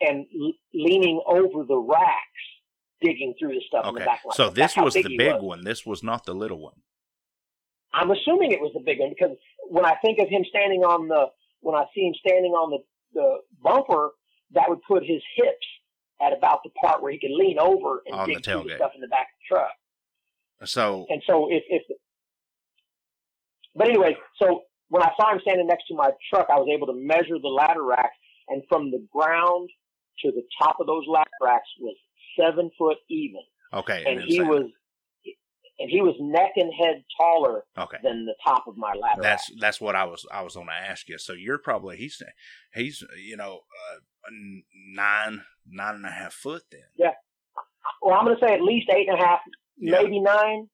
[0.00, 2.44] and l- leaning over the racks,
[3.00, 4.06] digging through the stuff in the okay.
[4.06, 5.42] back of my So this was the big was.
[5.42, 5.64] one.
[5.64, 6.74] This was not the little one.
[7.92, 9.36] I'm assuming it was the big one because
[9.68, 11.26] when I think of him standing on the,
[11.60, 12.78] when I see him standing on the,
[13.14, 14.10] the bumper,
[14.52, 15.66] that would put his hips
[16.20, 18.76] at about the part where he could lean over and On the dig through the
[18.76, 19.70] stuff in the back of the truck.
[20.64, 21.82] So And so if, if,
[23.74, 26.86] but anyway, so when I saw him standing next to my truck, I was able
[26.86, 28.16] to measure the ladder racks
[28.48, 29.70] and from the ground
[30.22, 31.96] to the top of those lap racks was
[32.38, 33.40] seven foot even.
[33.72, 34.70] okay, And he was,
[35.78, 37.98] and he was neck and head taller okay.
[38.02, 39.22] than the top of my ladder rack.
[39.22, 41.18] That's that's what I was I was going to ask you.
[41.18, 42.22] So you're probably he's
[42.74, 43.60] he's you know
[43.92, 44.30] uh,
[44.94, 46.82] nine nine and a half foot then.
[46.96, 47.12] Yeah.
[48.02, 49.40] Well, I'm going to say at least eight and a half,
[49.76, 50.00] Yeah.
[50.02, 50.68] maybe nine.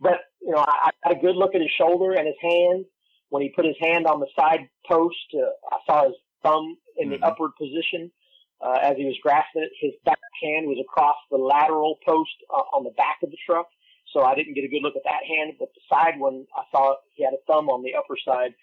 [0.00, 2.84] But you know, I, I got a good look at his shoulder and his hand.
[3.30, 7.08] When he put his hand on the side post, uh, I saw his thumb in
[7.10, 7.18] Mhm.
[7.20, 8.10] the upward position
[8.60, 9.72] uh, as he was grasping it.
[9.80, 13.68] His back hand was across the lateral post uh, on the back of the truck,
[14.12, 15.54] so I didn't get a good look at that hand.
[15.58, 18.54] But the side one, I saw he had a thumb on the upper side,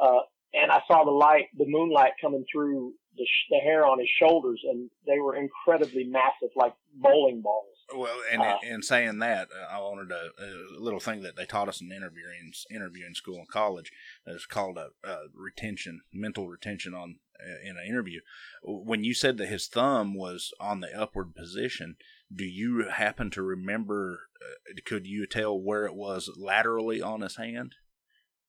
[0.00, 0.20] uh,
[0.54, 4.08] and I saw the light, the moonlight coming through the, sh- the hair on his
[4.18, 7.71] shoulders, and they were incredibly massive, like bowling balls.
[7.94, 11.44] Well, and Uh, in saying that, uh, I wanted a, a little thing that they
[11.46, 13.90] taught us in interviewing interviewing school and college.
[14.26, 18.20] It's called a, a retention, mental retention on uh, in an interview.
[18.62, 21.96] When you said that his thumb was on the upward position,
[22.34, 24.20] do you happen to remember?
[24.40, 27.74] Uh, could you tell where it was laterally on his hand?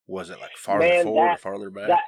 [0.08, 1.88] Was it like farther Man, forward or farther back?
[1.88, 2.04] that-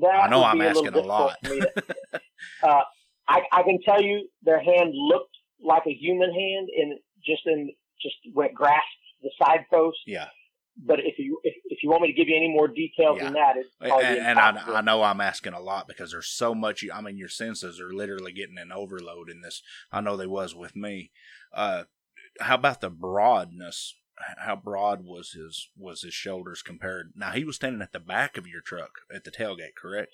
[0.00, 1.36] That I know I'm be a asking a lot.
[1.42, 1.82] difficult for me
[2.12, 2.20] to-
[2.68, 2.82] uh,
[3.26, 7.70] I, I can tell you their hand looked like a human hand and just in
[8.00, 8.84] just went grasped
[9.22, 9.98] the side post.
[10.06, 10.28] yeah,
[10.76, 13.32] But if you if, if you want me to give you any more details than
[13.32, 14.78] that, it's and, and I.
[14.78, 16.84] I know I'm asking a lot because there's so much.
[16.92, 19.62] I mean, your senses are literally getting an overload in this.
[19.90, 21.10] I know they was with me.
[21.52, 21.84] Uh,
[22.40, 23.94] how about the broadness?
[24.38, 27.12] How broad was his was his shoulders compared?
[27.14, 30.10] Now he was standing at the back of your truck at the tailgate, correct?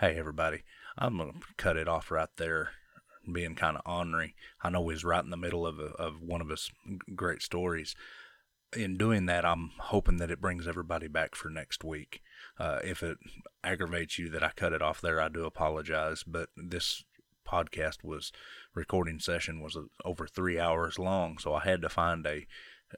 [0.00, 0.62] Hey, everybody.
[0.96, 2.70] I'm going to cut it off right there,
[3.30, 4.34] being kind of ornery.
[4.62, 6.70] I know he's right in the middle of, a, of one of his
[7.14, 7.94] great stories.
[8.74, 12.22] In doing that, I'm hoping that it brings everybody back for next week.
[12.58, 13.18] Uh, if it
[13.62, 16.24] aggravates you that I cut it off there, I do apologize.
[16.26, 17.04] But this
[17.46, 18.32] podcast was
[18.74, 22.46] recording session was over three hours long, so I had to find a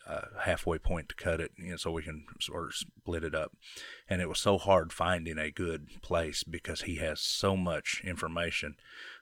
[0.07, 3.53] uh, halfway point to cut it, you know, so we can of split it up.
[4.09, 8.77] And it was so hard finding a good place because he has so much information.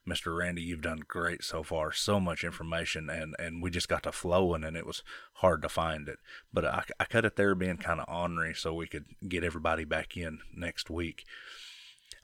[0.08, 0.36] Mr.
[0.36, 1.92] Randy, you've done great so far.
[1.92, 5.02] So much information, and and we just got to flowing, and it was
[5.34, 6.18] hard to find it.
[6.52, 9.84] But I, I cut it there, being kind of ornery, so we could get everybody
[9.84, 11.24] back in next week.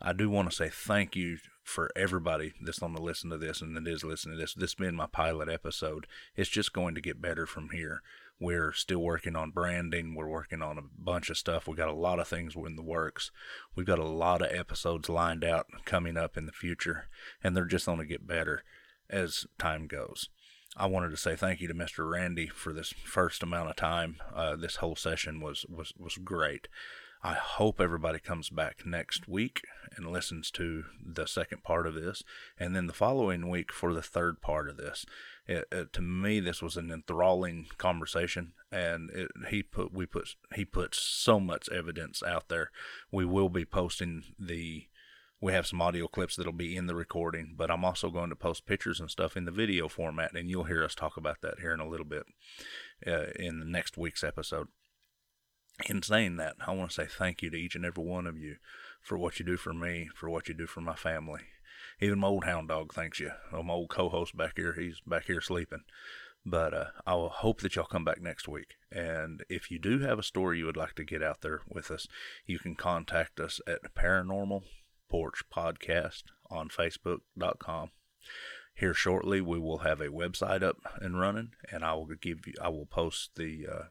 [0.01, 3.61] I do want to say thank you for everybody that's going to listen to this
[3.61, 4.55] and that is listening to this.
[4.55, 8.03] This being my pilot episode, it's just going to get better from here.
[8.39, 10.14] We're still working on branding.
[10.14, 11.66] We're working on a bunch of stuff.
[11.66, 13.30] We got a lot of things in the works.
[13.74, 17.09] We've got a lot of episodes lined out coming up in the future,
[17.43, 18.62] and they're just going to get better
[19.09, 20.28] as time goes.
[20.76, 22.11] I wanted to say thank you to Mr.
[22.11, 24.16] Randy for this first amount of time.
[24.34, 26.68] Uh, this whole session was was was great.
[27.22, 29.62] I hope everybody comes back next week
[29.97, 32.22] and listens to the second part of this,
[32.59, 35.07] and then the following week for the third part of this.
[35.47, 40.35] It, it, to me, this was an enthralling conversation, and it, he put we put
[40.55, 42.71] he put so much evidence out there.
[43.13, 44.87] We will be posting the.
[45.39, 48.37] We have some audio clips that'll be in the recording, but I'm also going to
[48.37, 51.61] post pictures and stuff in the video format, and you'll hear us talk about that
[51.61, 52.25] here in a little bit
[53.07, 54.69] uh, in the next week's episode
[55.85, 58.39] in saying that, I want to say thank you to each and every one of
[58.39, 58.57] you
[59.03, 61.43] for what you do for me, for what you do for my family.
[62.01, 63.31] Even my old hound dog thanks you.
[63.53, 65.85] Oh, my old co-host back here, he's back here sleeping.
[66.45, 68.75] But uh, I will hope that y'all come back next week.
[68.93, 71.91] And if you do have a story you would like to get out there with
[71.91, 72.07] us,
[72.45, 74.63] you can contact us at Paranormal
[75.09, 77.91] Porch Podcast on Facebook.com.
[78.75, 82.53] Here shortly, we will have a website up and running, and I will give you,
[82.61, 83.83] I will post the uh,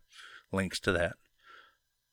[0.52, 1.16] links to that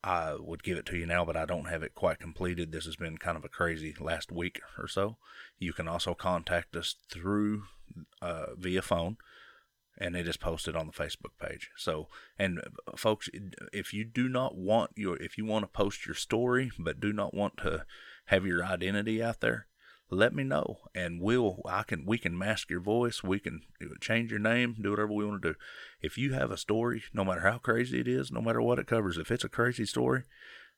[0.03, 2.71] I would give it to you now, but I don't have it quite completed.
[2.71, 5.17] This has been kind of a crazy last week or so.
[5.57, 7.63] You can also contact us through
[8.21, 9.17] uh, via phone,
[9.97, 11.69] and it is posted on the Facebook page.
[11.77, 13.29] So, and uh, folks,
[13.71, 17.13] if you do not want your, if you want to post your story, but do
[17.13, 17.85] not want to
[18.25, 19.67] have your identity out there,
[20.13, 23.61] let me know and we'll I can we can mask your voice, we can
[24.01, 25.55] change your name, do whatever we want to do.
[26.01, 28.87] If you have a story, no matter how crazy it is, no matter what it
[28.87, 30.23] covers, if it's a crazy story,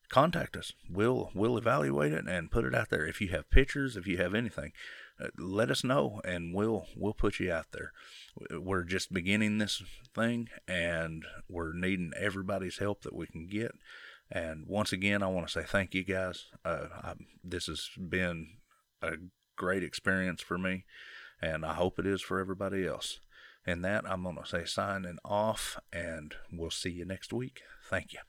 [0.09, 0.73] contact us.
[0.89, 3.05] We'll we'll evaluate it and put it out there.
[3.05, 4.71] If you have pictures, if you have anything,
[5.19, 7.91] uh, let us know and we'll we'll put you out there.
[8.51, 9.81] We're just beginning this
[10.13, 13.71] thing and we're needing everybody's help that we can get.
[14.31, 16.45] And once again, I want to say thank you guys.
[16.63, 17.13] Uh, I,
[17.43, 18.57] this has been
[19.05, 19.17] a
[19.55, 20.85] great experience for me,
[21.41, 23.19] and I hope it is for everybody else.
[23.65, 27.61] And that I'm going to say signing off, and we'll see you next week.
[27.89, 28.19] Thank you.